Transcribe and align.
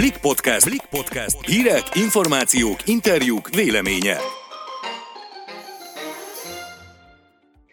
Blik 0.00 0.16
Podcast. 0.16 0.64
Blik 0.64 0.82
Podcast. 0.90 1.46
Hírek, 1.46 1.82
információk, 1.94 2.76
interjúk, 2.86 3.48
véleménye. 3.48 4.16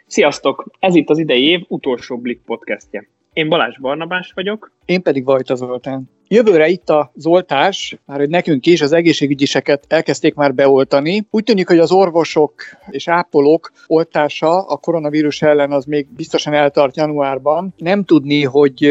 Sziasztok! 0.07 0.65
Ez 0.79 0.95
itt 0.95 1.09
az 1.09 1.17
idei 1.17 1.43
év 1.43 1.65
utolsó 1.67 2.17
Blik 2.17 2.41
podcastje. 2.45 3.07
Én 3.33 3.49
Balázs 3.49 3.77
Barnabás 3.79 4.31
vagyok. 4.35 4.71
Én 4.85 5.01
pedig 5.01 5.25
Vajta 5.25 5.55
Zoltán. 5.55 6.09
Jövőre 6.29 6.67
itt 6.67 6.89
az 6.89 7.25
oltás, 7.25 7.97
már 8.05 8.19
hogy 8.19 8.29
nekünk 8.29 8.65
is 8.65 8.81
az 8.81 8.91
egészségügyiseket 8.91 9.85
elkezdték 9.87 10.33
már 10.35 10.53
beoltani. 10.53 11.27
Úgy 11.29 11.43
tűnik, 11.43 11.67
hogy 11.67 11.79
az 11.79 11.91
orvosok 11.91 12.53
és 12.89 13.07
ápolók 13.07 13.71
oltása 13.87 14.61
a 14.61 14.77
koronavírus 14.77 15.41
ellen 15.41 15.71
az 15.71 15.85
még 15.85 16.07
biztosan 16.15 16.53
eltart 16.53 16.95
januárban. 16.95 17.73
Nem 17.77 18.03
tudni, 18.03 18.43
hogy 18.43 18.85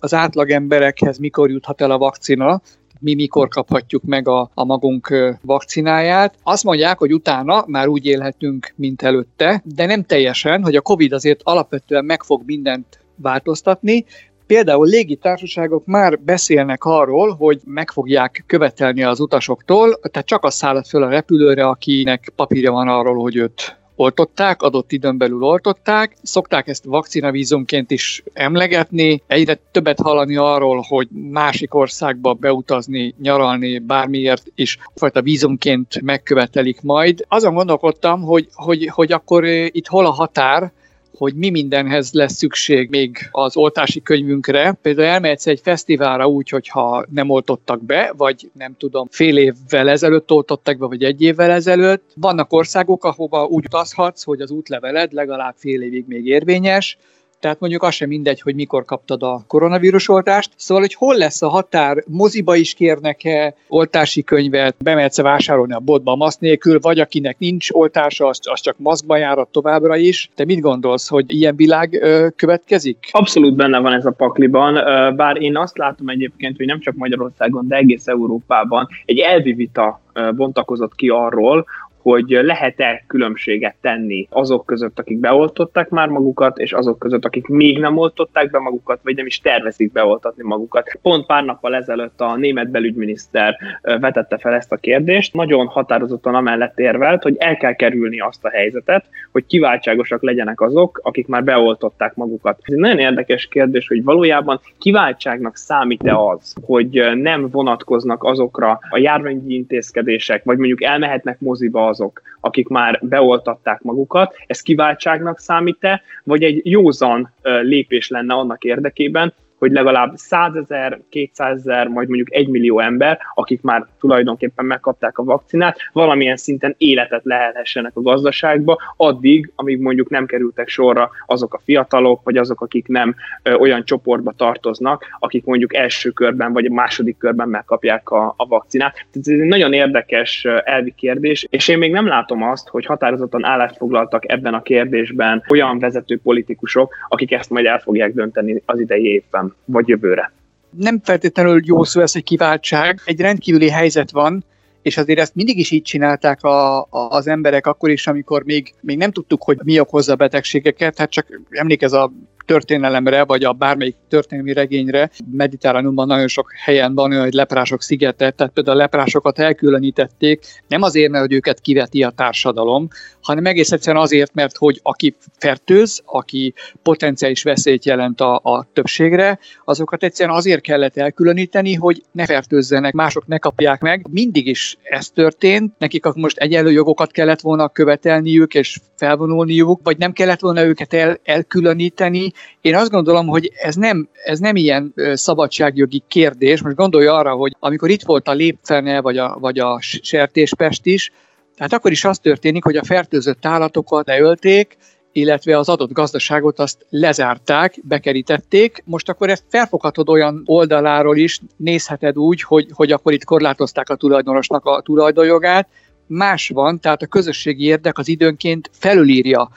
az 0.00 0.14
átlag 0.14 0.50
emberekhez 0.50 1.18
mikor 1.18 1.50
juthat 1.50 1.80
el 1.80 1.90
a 1.90 1.98
vakcina, 1.98 2.60
mi 3.00 3.14
mikor 3.14 3.48
kaphatjuk 3.48 4.02
meg 4.02 4.28
a, 4.28 4.50
a 4.54 4.64
magunk 4.64 5.14
vakcináját. 5.42 6.34
Azt 6.42 6.64
mondják, 6.64 6.98
hogy 6.98 7.12
utána 7.12 7.64
már 7.66 7.88
úgy 7.88 8.06
élhetünk, 8.06 8.72
mint 8.76 9.02
előtte, 9.02 9.62
de 9.64 9.86
nem 9.86 10.02
teljesen, 10.02 10.62
hogy 10.62 10.76
a 10.76 10.80
COVID 10.80 11.12
azért 11.12 11.40
alapvetően 11.42 12.04
meg 12.04 12.22
fog 12.22 12.42
mindent 12.46 13.00
változtatni, 13.16 14.04
Például 14.46 14.86
légitársaságok 14.86 15.86
már 15.86 16.20
beszélnek 16.20 16.84
arról, 16.84 17.34
hogy 17.34 17.60
meg 17.64 17.90
fogják 17.90 18.44
követelni 18.46 19.02
az 19.02 19.20
utasoktól, 19.20 19.98
tehát 20.00 20.28
csak 20.28 20.44
az 20.44 20.54
szállat 20.54 20.88
föl 20.88 21.02
a 21.02 21.08
repülőre, 21.08 21.66
akinek 21.66 22.32
papírja 22.36 22.72
van 22.72 22.88
arról, 22.88 23.22
hogy 23.22 23.36
őt 23.36 23.76
oltották, 23.96 24.62
adott 24.62 24.92
időn 24.92 25.18
belül 25.18 25.42
oltották. 25.42 26.16
Szokták 26.22 26.68
ezt 26.68 26.84
vakcinavízumként 26.84 27.90
is 27.90 28.22
emlegetni. 28.32 29.22
Egyre 29.26 29.58
többet 29.70 30.00
hallani 30.00 30.36
arról, 30.36 30.84
hogy 30.88 31.08
másik 31.30 31.74
országba 31.74 32.32
beutazni, 32.32 33.14
nyaralni, 33.20 33.78
bármiért 33.78 34.46
is 34.54 34.78
fajta 34.94 35.22
vízumként 35.22 36.00
megkövetelik 36.02 36.80
majd. 36.80 37.24
Azon 37.28 37.54
gondolkodtam, 37.54 38.22
hogy, 38.22 38.48
hogy, 38.52 38.90
hogy 38.92 39.12
akkor 39.12 39.44
itt 39.46 39.86
hol 39.86 40.06
a 40.06 40.10
határ, 40.10 40.72
hogy 41.16 41.34
mi 41.34 41.50
mindenhez 41.50 42.12
lesz 42.12 42.34
szükség 42.34 42.90
még 42.90 43.28
az 43.30 43.56
oltási 43.56 44.02
könyvünkre. 44.02 44.78
Például 44.82 45.08
elmehetsz 45.08 45.46
egy 45.46 45.60
fesztiválra 45.62 46.26
úgy, 46.26 46.48
hogyha 46.48 47.04
nem 47.10 47.30
oltottak 47.30 47.84
be, 47.84 48.12
vagy 48.16 48.50
nem 48.52 48.74
tudom, 48.78 49.08
fél 49.10 49.36
évvel 49.36 49.88
ezelőtt 49.88 50.30
oltottak 50.30 50.78
be, 50.78 50.86
vagy 50.86 51.04
egy 51.04 51.22
évvel 51.22 51.50
ezelőtt. 51.50 52.10
Vannak 52.14 52.52
országok, 52.52 53.04
ahova 53.04 53.44
úgy 53.44 53.64
utazhatsz, 53.64 54.24
hogy 54.24 54.40
az 54.40 54.50
útleveled 54.50 55.12
legalább 55.12 55.54
fél 55.56 55.82
évig 55.82 56.04
még 56.08 56.26
érvényes, 56.26 56.98
tehát 57.40 57.60
mondjuk 57.60 57.82
az 57.82 57.94
sem 57.94 58.08
mindegy, 58.08 58.40
hogy 58.40 58.54
mikor 58.54 58.84
kaptad 58.84 59.22
a 59.22 59.44
koronavírus 59.46 60.08
oltást. 60.08 60.50
Szóval, 60.56 60.82
hogy 60.82 60.94
hol 60.94 61.16
lesz 61.16 61.42
a 61.42 61.48
határ, 61.48 62.04
moziba 62.06 62.54
is 62.56 62.74
kérnek-e 62.74 63.54
oltási 63.68 64.22
könyvet, 64.22 64.76
bemehetsz 64.78 65.20
vásárolni 65.20 65.72
a 65.72 65.78
boltba 65.78 66.16
maszk 66.16 66.40
nélkül, 66.40 66.78
vagy 66.80 67.00
akinek 67.00 67.38
nincs 67.38 67.70
oltása, 67.70 68.26
az, 68.26 68.40
az 68.42 68.60
csak 68.60 68.78
maszkba 68.78 69.16
járat 69.16 69.48
továbbra 69.48 69.96
is. 69.96 70.30
Te 70.34 70.44
mit 70.44 70.60
gondolsz, 70.60 71.08
hogy 71.08 71.34
ilyen 71.34 71.56
világ 71.56 71.98
ö, 72.02 72.26
következik? 72.36 73.08
Abszolút 73.10 73.54
benne 73.54 73.78
van 73.78 73.92
ez 73.92 74.06
a 74.06 74.10
pakliban, 74.10 74.74
bár 75.16 75.42
én 75.42 75.56
azt 75.56 75.78
látom 75.78 76.08
egyébként, 76.08 76.56
hogy 76.56 76.66
nem 76.66 76.80
csak 76.80 76.94
Magyarországon, 76.94 77.68
de 77.68 77.76
egész 77.76 78.06
Európában 78.06 78.88
egy 79.04 79.18
elvi 79.18 79.52
vita 79.52 80.00
bontakozott 80.34 80.94
ki 80.94 81.08
arról, 81.08 81.66
hogy 82.06 82.38
lehet-e 82.42 83.04
különbséget 83.06 83.74
tenni 83.80 84.26
azok 84.30 84.66
között, 84.66 84.98
akik 84.98 85.18
beoltották 85.18 85.88
már 85.88 86.08
magukat, 86.08 86.58
és 86.58 86.72
azok 86.72 86.98
között, 86.98 87.24
akik 87.24 87.46
még 87.46 87.78
nem 87.78 87.96
oltották 87.96 88.50
be 88.50 88.58
magukat, 88.58 89.00
vagy 89.02 89.16
nem 89.16 89.26
is 89.26 89.40
tervezik 89.40 89.92
beoltatni 89.92 90.42
magukat. 90.42 90.98
Pont 91.02 91.26
pár 91.26 91.44
nappal 91.44 91.74
ezelőtt 91.74 92.20
a 92.20 92.36
német 92.36 92.70
belügyminiszter 92.70 93.56
vetette 93.82 94.38
fel 94.38 94.54
ezt 94.54 94.72
a 94.72 94.76
kérdést, 94.76 95.34
nagyon 95.34 95.66
határozottan 95.66 96.34
amellett 96.34 96.78
érvelt, 96.78 97.22
hogy 97.22 97.36
el 97.38 97.56
kell 97.56 97.74
kerülni 97.74 98.20
azt 98.20 98.44
a 98.44 98.50
helyzetet, 98.50 99.04
hogy 99.32 99.46
kiváltságosak 99.46 100.22
legyenek 100.22 100.60
azok, 100.60 101.00
akik 101.02 101.26
már 101.26 101.44
beoltották 101.44 102.14
magukat. 102.14 102.58
Ez 102.62 102.72
egy 102.72 102.78
nagyon 102.78 102.98
érdekes 102.98 103.46
kérdés, 103.46 103.88
hogy 103.88 104.04
valójában 104.04 104.60
kiváltságnak 104.78 105.56
számít-e 105.56 106.16
az, 106.16 106.54
hogy 106.62 107.02
nem 107.14 107.48
vonatkoznak 107.50 108.24
azokra 108.24 108.78
a 108.90 108.98
járványi 108.98 109.54
intézkedések, 109.54 110.44
vagy 110.44 110.58
mondjuk 110.58 110.82
elmehetnek 110.82 111.40
moziba 111.40 111.94
azok, 111.96 112.22
akik 112.40 112.68
már 112.68 112.98
beoltatták 113.02 113.82
magukat, 113.82 114.34
ez 114.46 114.60
kiváltságnak 114.60 115.38
számít-e, 115.38 116.02
vagy 116.24 116.42
egy 116.42 116.60
józan 116.64 117.32
lépés 117.42 118.08
lenne 118.08 118.34
annak 118.34 118.64
érdekében, 118.64 119.34
hogy 119.66 119.74
legalább 119.74 120.16
100 120.16 120.54
ezer, 120.54 121.00
200 121.08 121.58
ezer, 121.58 121.88
majd 121.88 122.08
mondjuk 122.08 122.34
1 122.34 122.48
millió 122.48 122.80
ember, 122.80 123.18
akik 123.34 123.62
már 123.62 123.86
tulajdonképpen 124.00 124.64
megkapták 124.64 125.18
a 125.18 125.24
vakcinát, 125.24 125.78
valamilyen 125.92 126.36
szinten 126.36 126.74
életet 126.78 127.24
lehelhessenek 127.24 127.92
a 127.94 128.00
gazdaságba, 128.00 128.78
addig, 128.96 129.52
amíg 129.54 129.80
mondjuk 129.80 130.08
nem 130.08 130.26
kerültek 130.26 130.68
sorra 130.68 131.10
azok 131.26 131.54
a 131.54 131.60
fiatalok, 131.64 132.20
vagy 132.24 132.36
azok, 132.36 132.60
akik 132.60 132.88
nem 132.88 133.14
ö, 133.42 133.54
olyan 133.54 133.84
csoportba 133.84 134.32
tartoznak, 134.36 135.04
akik 135.18 135.44
mondjuk 135.44 135.74
első 135.74 136.10
körben, 136.10 136.52
vagy 136.52 136.66
a 136.66 136.72
második 136.72 137.18
körben 137.18 137.48
megkapják 137.48 138.10
a, 138.10 138.34
a 138.36 138.46
vakcinát. 138.46 138.92
Tehát 138.92 139.16
ez 139.16 139.28
egy 139.28 139.38
nagyon 139.38 139.72
érdekes 139.72 140.44
elvi 140.64 140.94
kérdés, 140.96 141.46
és 141.50 141.68
én 141.68 141.78
még 141.78 141.90
nem 141.90 142.06
látom 142.06 142.42
azt, 142.42 142.68
hogy 142.68 142.86
határozottan 142.86 143.44
állást 143.44 143.76
foglaltak 143.76 144.30
ebben 144.32 144.54
a 144.54 144.62
kérdésben 144.62 145.42
olyan 145.48 145.78
vezető 145.78 146.18
politikusok, 146.22 146.94
akik 147.08 147.32
ezt 147.32 147.50
majd 147.50 147.66
el 147.66 147.78
fogják 147.78 148.14
dönteni 148.14 148.62
az 148.66 148.80
idei 148.80 149.04
évben 149.04 149.54
vagy 149.64 149.88
jövőre. 149.88 150.32
Nem 150.70 151.00
feltétlenül 151.02 151.60
jó 151.64 151.84
szó 151.84 152.00
ez 152.00 152.16
egy 152.16 152.22
kiváltság. 152.22 153.00
Egy 153.04 153.20
rendkívüli 153.20 153.70
helyzet 153.70 154.10
van, 154.10 154.44
és 154.82 154.96
azért 154.96 155.18
ezt 155.18 155.34
mindig 155.34 155.58
is 155.58 155.70
így 155.70 155.82
csinálták 155.82 156.42
a, 156.42 156.78
a, 156.78 156.86
az 156.90 157.26
emberek 157.26 157.66
akkor 157.66 157.90
is, 157.90 158.06
amikor 158.06 158.44
még, 158.44 158.74
még 158.80 158.96
nem 158.96 159.10
tudtuk, 159.10 159.42
hogy 159.42 159.58
mi 159.62 159.80
okozza 159.80 160.12
a 160.12 160.16
betegségeket, 160.16 160.98
hát 160.98 161.10
csak 161.10 161.40
emlékez 161.50 161.92
a 161.92 162.12
történelemre, 162.46 163.24
vagy 163.24 163.44
a 163.44 163.52
bármelyik 163.52 163.96
történelmi 164.08 164.52
regényre. 164.52 165.10
Mediterránumban 165.30 166.06
nagyon 166.06 166.28
sok 166.28 166.52
helyen 166.64 166.94
van 166.94 167.10
olyan, 167.10 167.22
hogy 167.22 167.32
leprások 167.32 167.82
szigete, 167.82 168.30
tehát 168.30 168.52
például 168.52 168.76
a 168.76 168.80
leprásokat 168.80 169.38
elkülönítették, 169.38 170.44
nem 170.68 170.82
azért, 170.82 171.10
mert 171.10 171.32
őket 171.32 171.60
kiveti 171.60 172.02
a 172.02 172.10
társadalom, 172.10 172.88
hanem 173.20 173.46
egész 173.46 173.72
egyszerűen 173.72 174.02
azért, 174.02 174.34
mert 174.34 174.56
hogy 174.56 174.80
aki 174.82 175.14
fertőz, 175.38 176.02
aki 176.04 176.54
potenciális 176.82 177.42
veszélyt 177.42 177.84
jelent 177.84 178.20
a, 178.20 178.40
a 178.42 178.66
többségre, 178.72 179.38
azokat 179.64 180.02
egyszerűen 180.02 180.36
azért 180.36 180.60
kellett 180.60 180.96
elkülöníteni, 180.96 181.74
hogy 181.74 182.02
ne 182.12 182.26
fertőzzenek, 182.26 182.92
mások 182.92 183.26
ne 183.26 183.38
kapják 183.38 183.80
meg. 183.80 184.06
Mindig 184.10 184.46
is 184.46 184.76
ez 184.82 185.08
történt, 185.08 185.72
nekik 185.78 186.06
akkor 186.06 186.22
most 186.22 186.38
egyenlő 186.38 186.70
jogokat 186.70 187.10
kellett 187.10 187.40
volna 187.40 187.68
követelniük 187.68 188.54
és 188.54 188.78
felvonulniuk, 188.96 189.80
vagy 189.82 189.98
nem 189.98 190.12
kellett 190.12 190.40
volna 190.40 190.64
őket 190.64 190.94
el, 190.94 191.18
elkülöníteni, 191.24 192.32
én 192.60 192.74
azt 192.74 192.90
gondolom, 192.90 193.26
hogy 193.26 193.52
ez 193.62 193.74
nem, 193.74 194.08
ez 194.24 194.38
nem 194.38 194.56
ilyen 194.56 194.94
szabadságjogi 195.12 196.02
kérdés. 196.08 196.62
Most 196.62 196.76
gondolja 196.76 197.14
arra, 197.14 197.32
hogy 197.32 197.56
amikor 197.58 197.90
itt 197.90 198.02
volt 198.02 198.28
a 198.28 198.32
lépfene, 198.32 199.00
vagy 199.00 199.18
a, 199.18 199.36
vagy 199.40 199.58
a 199.58 199.78
sertéspest 199.80 200.86
is, 200.86 201.12
tehát 201.56 201.72
akkor 201.72 201.90
is 201.90 202.04
az 202.04 202.18
történik, 202.18 202.64
hogy 202.64 202.76
a 202.76 202.84
fertőzött 202.84 203.46
állatokat 203.46 204.06
leölték, 204.06 204.76
illetve 205.12 205.58
az 205.58 205.68
adott 205.68 205.92
gazdaságot 205.92 206.58
azt 206.58 206.86
lezárták, 206.90 207.78
bekerítették. 207.82 208.82
Most 208.84 209.08
akkor 209.08 209.30
ezt 209.30 209.44
felfoghatod 209.48 210.08
olyan 210.08 210.42
oldaláról 210.44 211.16
is, 211.16 211.40
nézheted 211.56 212.18
úgy, 212.18 212.42
hogy, 212.42 212.66
hogy 212.72 212.92
akkor 212.92 213.12
itt 213.12 213.24
korlátozták 213.24 213.88
a 213.88 213.96
tulajdonosnak 213.96 214.64
a 214.64 214.80
tulajdonjogát. 214.80 215.68
Más 216.06 216.48
van, 216.48 216.80
tehát 216.80 217.02
a 217.02 217.06
közösségi 217.06 217.64
érdek 217.64 217.98
az 217.98 218.08
időnként 218.08 218.70
felülírja 218.72 219.50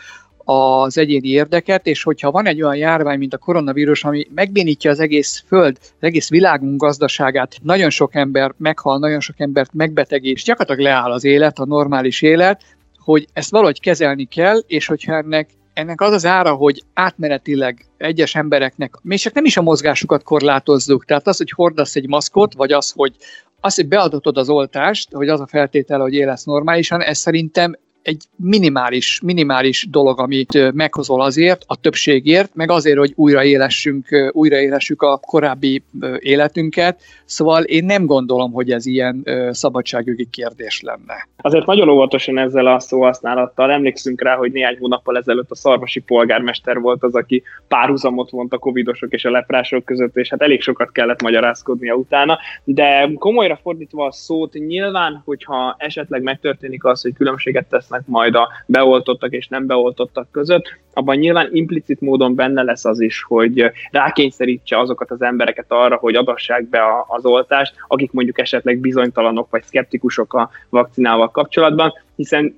az 0.49 0.97
egyéni 0.97 1.27
érdeket, 1.27 1.87
és 1.87 2.03
hogyha 2.03 2.31
van 2.31 2.47
egy 2.47 2.61
olyan 2.61 2.75
járvány, 2.75 3.17
mint 3.17 3.33
a 3.33 3.37
koronavírus, 3.37 4.03
ami 4.03 4.27
megbénítja 4.35 4.91
az 4.91 4.99
egész 4.99 5.43
föld, 5.47 5.77
az 5.81 5.89
egész 5.99 6.29
világunk 6.29 6.81
gazdaságát, 6.81 7.55
nagyon 7.61 7.89
sok 7.89 8.15
ember 8.15 8.53
meghal, 8.57 8.99
nagyon 8.99 9.19
sok 9.19 9.39
embert 9.39 9.73
megbetegít, 9.73 10.35
és 10.35 10.43
gyakorlatilag 10.43 10.91
leáll 10.91 11.11
az 11.11 11.23
élet, 11.23 11.59
a 11.59 11.65
normális 11.65 12.21
élet, 12.21 12.61
hogy 12.97 13.27
ezt 13.33 13.51
valahogy 13.51 13.79
kezelni 13.79 14.25
kell, 14.25 14.63
és 14.67 14.85
hogyha 14.85 15.13
ennek 15.13 15.49
ennek 15.73 16.01
az 16.01 16.11
az 16.11 16.25
ára, 16.25 16.53
hogy 16.53 16.83
átmenetileg 16.93 17.85
egyes 17.97 18.35
embereknek, 18.35 18.93
még 19.01 19.19
csak 19.19 19.33
nem 19.33 19.45
is 19.45 19.57
a 19.57 19.61
mozgásukat 19.61 20.23
korlátozzuk, 20.23 21.05
tehát 21.05 21.27
az, 21.27 21.37
hogy 21.37 21.51
hordasz 21.51 21.95
egy 21.95 22.07
maszkot, 22.07 22.53
vagy 22.53 22.71
az, 22.71 22.91
hogy 22.91 23.15
az, 23.59 23.75
hogy 23.75 23.87
beadatod 23.87 24.37
az 24.37 24.49
oltást, 24.49 25.11
hogy 25.11 25.27
az 25.27 25.39
a 25.39 25.47
feltétel, 25.47 25.99
hogy 25.99 26.13
élesz 26.13 26.43
normálisan, 26.43 27.01
ez 27.01 27.17
szerintem 27.17 27.75
egy 28.01 28.23
minimális, 28.35 29.19
minimális 29.23 29.87
dolog, 29.89 30.19
amit 30.19 30.73
meghozol 30.73 31.21
azért, 31.21 31.63
a 31.67 31.75
többségért, 31.75 32.55
meg 32.55 32.71
azért, 32.71 32.97
hogy 32.97 33.13
újraélessünk, 33.15 34.31
újraélessük 34.31 35.01
a 35.01 35.17
korábbi 35.17 35.83
életünket. 36.19 37.01
Szóval 37.25 37.63
én 37.63 37.85
nem 37.85 38.05
gondolom, 38.05 38.51
hogy 38.51 38.71
ez 38.71 38.85
ilyen 38.85 39.27
szabadságügyi 39.51 40.27
kérdés 40.31 40.81
lenne. 40.81 41.27
Azért 41.41 41.65
nagyon 41.65 41.89
óvatosan 41.89 42.37
ezzel 42.37 42.65
a 42.67 42.79
szóhasználattal. 42.79 43.71
Emlékszünk 43.71 44.21
rá, 44.21 44.35
hogy 44.35 44.51
néhány 44.51 44.77
hónappal 44.79 45.17
ezelőtt 45.17 45.51
a 45.51 45.55
szarvasi 45.55 45.99
polgármester 45.99 46.79
volt 46.79 47.03
az, 47.03 47.15
aki 47.15 47.43
párhuzamot 47.67 48.29
vont 48.29 48.53
a 48.53 48.57
covidosok 48.57 49.13
és 49.13 49.25
a 49.25 49.31
leprások 49.31 49.85
között, 49.85 50.17
és 50.17 50.29
hát 50.29 50.41
elég 50.41 50.61
sokat 50.61 50.91
kellett 50.91 51.21
magyarázkodnia 51.21 51.93
utána. 51.93 52.37
De 52.63 53.09
komolyra 53.15 53.59
fordítva 53.61 54.05
a 54.05 54.11
szót, 54.11 54.53
nyilván, 54.53 55.21
hogyha 55.25 55.75
esetleg 55.77 56.21
megtörténik 56.21 56.83
az, 56.83 57.01
hogy 57.01 57.13
különbséget 57.13 57.69
tesznek 57.69 57.98
majd 58.05 58.35
a 58.35 58.49
beoltottak 58.65 59.31
és 59.31 59.47
nem 59.47 59.65
beoltottak 59.65 60.27
között, 60.31 60.77
abban 60.93 61.15
nyilván 61.15 61.49
implicit 61.51 62.01
módon 62.01 62.35
benne 62.35 62.63
lesz 62.63 62.85
az 62.85 62.99
is, 62.99 63.23
hogy 63.23 63.71
rákényszerítse 63.91 64.79
azokat 64.79 65.11
az 65.11 65.21
embereket 65.21 65.65
arra, 65.67 65.95
hogy 65.95 66.15
adassák 66.15 66.69
be 66.69 66.79
az 67.07 67.25
oltást, 67.25 67.73
akik 67.87 68.11
mondjuk 68.11 68.39
esetleg 68.39 68.77
bizonytalanok 68.77 69.49
vagy 69.49 69.63
szkeptikusok 69.63 70.33
a 70.33 70.49
vakcinával 70.69 71.31
kapcsolatban, 71.31 71.93
hiszen 72.15 72.55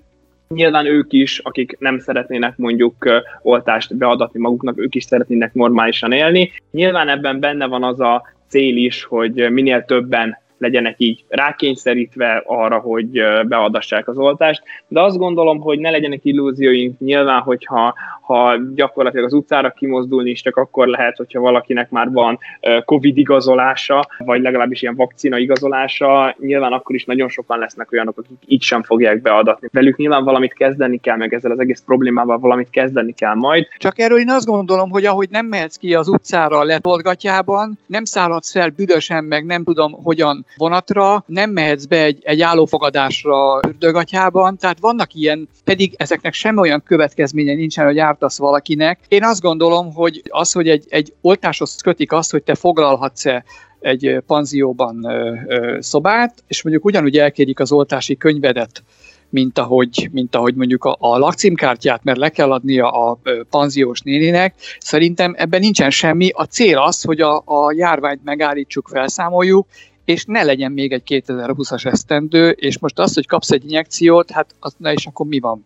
nyilván 0.47 0.85
ők 0.85 1.13
is, 1.13 1.39
akik 1.39 1.75
nem 1.79 1.99
szeretnének 1.99 2.57
mondjuk 2.57 2.95
oltást 3.41 3.97
beadatni 3.97 4.39
maguknak, 4.39 4.77
ők 4.77 4.95
is 4.95 5.03
szeretnének 5.03 5.53
normálisan 5.53 6.11
élni. 6.11 6.51
Nyilván 6.71 7.07
ebben 7.07 7.39
benne 7.39 7.65
van 7.67 7.83
az 7.83 7.99
a 7.99 8.23
cél 8.47 8.77
is, 8.77 9.03
hogy 9.03 9.51
minél 9.51 9.85
többen 9.85 10.37
legyenek 10.61 10.95
így 10.97 11.23
rákényszerítve 11.27 12.43
arra, 12.45 12.79
hogy 12.79 13.23
beadassák 13.47 14.07
az 14.07 14.17
oltást, 14.17 14.63
de 14.87 15.01
azt 15.01 15.17
gondolom, 15.17 15.59
hogy 15.59 15.79
ne 15.79 15.89
legyenek 15.89 16.25
illúzióink 16.25 16.99
nyilván, 16.99 17.41
hogyha 17.41 17.93
ha 18.31 18.57
gyakorlatilag 18.75 19.25
az 19.25 19.33
utcára 19.33 19.71
kimozdulni 19.71 20.29
is 20.29 20.41
csak 20.41 20.55
akkor 20.55 20.87
lehet, 20.87 21.17
hogyha 21.17 21.39
valakinek 21.39 21.89
már 21.89 22.11
van 22.11 22.39
COVID 22.85 23.17
igazolása, 23.17 24.07
vagy 24.17 24.41
legalábbis 24.41 24.81
ilyen 24.81 24.95
vakcina 24.95 25.37
igazolása, 25.37 26.35
nyilván 26.39 26.71
akkor 26.71 26.95
is 26.95 27.05
nagyon 27.05 27.29
sokan 27.29 27.59
lesznek 27.59 27.91
olyanok, 27.91 28.17
akik 28.17 28.37
így 28.45 28.61
sem 28.61 28.83
fogják 28.83 29.21
beadatni. 29.21 29.67
Velük 29.71 29.97
nyilván 29.97 30.23
valamit 30.23 30.53
kezdeni 30.53 30.97
kell, 30.97 31.17
meg 31.17 31.33
ezzel 31.33 31.51
az 31.51 31.59
egész 31.59 31.83
problémával 31.85 32.39
valamit 32.39 32.69
kezdeni 32.69 33.13
kell 33.13 33.33
majd. 33.33 33.67
Csak 33.77 33.99
erről 33.99 34.19
én 34.19 34.29
azt 34.29 34.45
gondolom, 34.45 34.89
hogy 34.89 35.05
ahogy 35.05 35.29
nem 35.29 35.45
mehetsz 35.45 35.75
ki 35.75 35.93
az 35.95 36.07
utcára 36.07 36.57
a 36.57 36.63
letolgatjában, 36.63 37.79
nem 37.85 38.05
szállhatsz 38.05 38.51
fel 38.51 38.69
büdösen, 38.69 39.23
meg 39.23 39.45
nem 39.45 39.63
tudom 39.63 39.91
hogyan 40.03 40.45
vonatra, 40.57 41.23
nem 41.25 41.49
mehetsz 41.49 41.85
be 41.85 42.03
egy, 42.03 42.19
egy 42.23 42.41
állófogadásra 42.41 43.59
ördögatyában, 43.67 44.57
tehát 44.57 44.79
vannak 44.79 45.13
ilyen, 45.13 45.47
pedig 45.63 45.93
ezeknek 45.97 46.33
sem 46.33 46.57
olyan 46.57 46.83
következménye 46.85 47.53
nincsen, 47.53 47.85
hogy 47.85 47.99
ártasz 48.21 48.37
valakinek. 48.37 48.99
Én 49.07 49.23
azt 49.23 49.41
gondolom, 49.41 49.93
hogy 49.93 50.21
az, 50.29 50.51
hogy 50.51 50.69
egy, 50.69 50.85
egy 50.89 51.13
oltáshoz 51.21 51.75
kötik 51.81 52.11
azt, 52.11 52.31
hogy 52.31 52.43
te 52.43 52.55
foglalhatsz-e 52.55 53.43
egy 53.79 54.17
panzióban 54.27 55.05
ö, 55.05 55.35
ö, 55.47 55.77
szobát, 55.79 56.43
és 56.47 56.63
mondjuk 56.63 56.85
ugyanúgy 56.85 57.17
elkérik 57.17 57.59
az 57.59 57.71
oltási 57.71 58.17
könyvedet, 58.17 58.83
mint 59.29 59.59
ahogy, 59.59 60.09
mint 60.11 60.35
ahogy 60.35 60.55
mondjuk 60.55 60.83
a, 60.83 60.95
a 60.99 61.17
lakcímkártyát, 61.17 62.03
mert 62.03 62.17
le 62.17 62.29
kell 62.29 62.51
adnia 62.51 62.91
a, 62.91 63.19
panziós 63.49 64.01
néninek. 64.01 64.55
Szerintem 64.79 65.33
ebben 65.37 65.59
nincsen 65.59 65.89
semmi. 65.89 66.29
A 66.33 66.43
cél 66.43 66.77
az, 66.77 67.01
hogy 67.01 67.21
a, 67.21 67.37
a 67.45 67.73
járványt 67.75 68.23
megállítsuk, 68.23 68.87
felszámoljuk, 68.87 69.67
és 70.05 70.25
ne 70.25 70.43
legyen 70.43 70.71
még 70.71 70.91
egy 70.91 71.03
2020-as 71.07 71.85
esztendő, 71.85 72.49
és 72.49 72.79
most 72.79 72.99
az, 72.99 73.13
hogy 73.13 73.27
kapsz 73.27 73.51
egy 73.51 73.63
injekciót, 73.63 74.31
hát 74.31 74.55
az, 74.59 74.75
na 74.77 74.91
és 74.91 75.05
akkor 75.05 75.25
mi 75.25 75.39
van? 75.39 75.65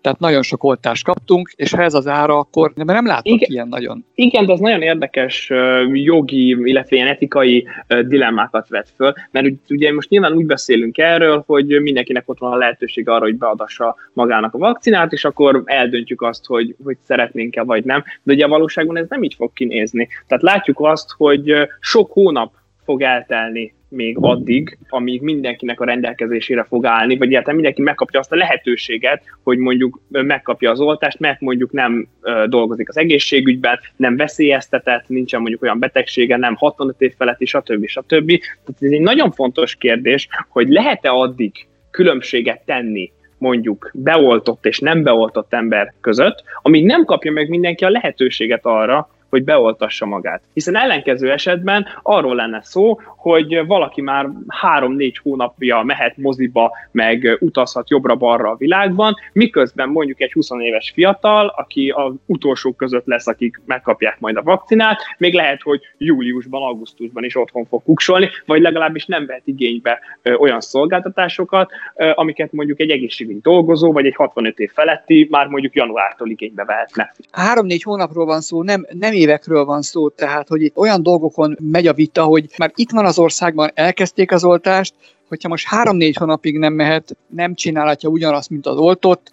Tehát 0.00 0.20
nagyon 0.20 0.42
sok 0.42 0.64
oltást 0.64 1.04
kaptunk, 1.04 1.52
és 1.56 1.72
ha 1.72 1.82
ez 1.82 1.94
az 1.94 2.06
ára, 2.06 2.38
akkor 2.38 2.72
nem, 2.74 2.86
nem 2.86 3.06
látok 3.06 3.26
igen, 3.26 3.50
ilyen 3.50 3.68
nagyon. 3.68 4.04
Igen, 4.14 4.46
de 4.46 4.52
ez 4.52 4.58
nagyon 4.58 4.82
érdekes 4.82 5.50
jogi, 5.92 6.48
illetve 6.48 6.96
ilyen 6.96 7.08
etikai 7.08 7.66
dilemmákat 8.06 8.68
vet 8.68 8.88
föl, 8.96 9.12
mert 9.30 9.46
ugye 9.68 9.92
most 9.92 10.08
nyilván 10.08 10.32
úgy 10.32 10.46
beszélünk 10.46 10.98
erről, 10.98 11.42
hogy 11.46 11.80
mindenkinek 11.80 12.28
ott 12.28 12.38
van 12.38 12.52
a 12.52 12.56
lehetőség 12.56 13.08
arra, 13.08 13.24
hogy 13.24 13.36
beadassa 13.36 13.96
magának 14.12 14.54
a 14.54 14.58
vakcinát, 14.58 15.12
és 15.12 15.24
akkor 15.24 15.62
eldöntjük 15.64 16.22
azt, 16.22 16.46
hogy, 16.46 16.76
hogy 16.84 16.96
szeretnénk-e 17.02 17.62
vagy 17.62 17.84
nem. 17.84 18.04
De 18.22 18.32
ugye 18.32 18.44
a 18.44 18.48
valóságban 18.48 18.96
ez 18.96 19.06
nem 19.08 19.22
így 19.22 19.34
fog 19.34 19.52
kinézni. 19.52 20.08
Tehát 20.26 20.42
látjuk 20.42 20.80
azt, 20.80 21.10
hogy 21.16 21.54
sok 21.80 22.12
hónap 22.12 22.52
fog 22.86 23.02
eltelni 23.02 23.74
még 23.88 24.16
addig, 24.20 24.78
amíg 24.88 25.20
mindenkinek 25.20 25.80
a 25.80 25.84
rendelkezésére 25.84 26.64
fog 26.64 26.86
állni, 26.86 27.16
vagy 27.16 27.28
egyáltalán 27.28 27.54
mindenki 27.54 27.82
megkapja 27.82 28.20
azt 28.20 28.32
a 28.32 28.36
lehetőséget, 28.36 29.22
hogy 29.42 29.58
mondjuk 29.58 30.00
megkapja 30.08 30.70
az 30.70 30.80
oltást, 30.80 31.18
mert 31.18 31.40
mondjuk 31.40 31.72
nem 31.72 32.08
dolgozik 32.46 32.88
az 32.88 32.96
egészségügyben, 32.96 33.78
nem 33.96 34.16
veszélyeztetett, 34.16 35.08
nincsen 35.08 35.40
mondjuk 35.40 35.62
olyan 35.62 35.78
betegsége, 35.78 36.36
nem 36.36 36.54
65 36.54 37.00
év 37.00 37.14
feletti, 37.16 37.44
stb. 37.44 37.86
stb. 37.86 38.26
Tehát 38.38 38.80
ez 38.80 38.90
egy 38.90 39.00
nagyon 39.00 39.30
fontos 39.30 39.74
kérdés, 39.74 40.28
hogy 40.48 40.68
lehet-e 40.68 41.10
addig 41.10 41.52
különbséget 41.90 42.64
tenni 42.64 43.12
mondjuk 43.38 43.90
beoltott 43.94 44.66
és 44.66 44.78
nem 44.78 45.02
beoltott 45.02 45.52
ember 45.52 45.94
között, 46.00 46.42
amíg 46.62 46.84
nem 46.84 47.04
kapja 47.04 47.32
meg 47.32 47.48
mindenki 47.48 47.84
a 47.84 47.90
lehetőséget 47.90 48.66
arra, 48.66 49.08
hogy 49.30 49.44
beoltassa 49.44 50.06
magát. 50.06 50.42
Hiszen 50.52 50.76
ellenkező 50.76 51.32
esetben 51.32 51.86
arról 52.02 52.34
lenne 52.34 52.60
szó, 52.62 53.00
hogy 53.16 53.66
valaki 53.66 54.00
már 54.00 54.28
három-négy 54.48 55.18
hónapja 55.22 55.82
mehet 55.82 56.16
moziba, 56.16 56.72
meg 56.90 57.36
utazhat 57.40 57.90
jobbra-balra 57.90 58.50
a 58.50 58.56
világban, 58.56 59.14
miközben 59.32 59.88
mondjuk 59.88 60.20
egy 60.20 60.32
20 60.32 60.50
éves 60.60 60.90
fiatal, 60.94 61.54
aki 61.56 61.90
az 61.90 62.12
utolsók 62.26 62.76
között 62.76 63.06
lesz, 63.06 63.26
akik 63.26 63.60
megkapják 63.64 64.20
majd 64.20 64.36
a 64.36 64.42
vakcinát, 64.42 65.00
még 65.18 65.34
lehet, 65.34 65.62
hogy 65.62 65.80
júliusban, 65.98 66.62
augusztusban 66.62 67.24
is 67.24 67.36
otthon 67.36 67.64
fog 67.64 67.82
kuksolni, 67.82 68.28
vagy 68.46 68.60
legalábbis 68.60 69.06
nem 69.06 69.26
vehet 69.26 69.46
igénybe 69.46 70.00
olyan 70.38 70.60
szolgáltatásokat, 70.60 71.70
amiket 72.14 72.52
mondjuk 72.52 72.80
egy 72.80 72.90
egészségügyi 72.90 73.40
dolgozó, 73.42 73.92
vagy 73.92 74.06
egy 74.06 74.14
65 74.14 74.58
év 74.58 74.70
feletti 74.72 75.26
már 75.30 75.46
mondjuk 75.46 75.74
januártól 75.74 76.30
igénybe 76.30 76.64
vehetne. 76.64 77.14
Három-négy 77.30 77.82
hónapról 77.82 78.26
van 78.26 78.40
szó, 78.40 78.62
nem, 78.62 78.86
nem 78.98 79.12
évekről 79.16 79.64
van 79.64 79.82
szó, 79.82 80.08
tehát 80.08 80.48
hogy 80.48 80.62
itt 80.62 80.76
olyan 80.76 81.02
dolgokon 81.02 81.56
megy 81.60 81.86
a 81.86 81.92
vita, 81.92 82.24
hogy 82.24 82.46
már 82.58 82.72
itt 82.74 82.90
van 82.90 83.04
az 83.04 83.18
országban, 83.18 83.70
elkezdték 83.74 84.32
az 84.32 84.44
oltást, 84.44 84.94
hogyha 85.28 85.48
most 85.48 85.66
három-négy 85.66 86.16
hónapig 86.16 86.58
nem 86.58 86.72
mehet, 86.72 87.16
nem 87.28 87.54
csinálhatja 87.54 88.08
ugyanazt, 88.08 88.50
mint 88.50 88.66
az 88.66 88.76
oltott, 88.76 89.32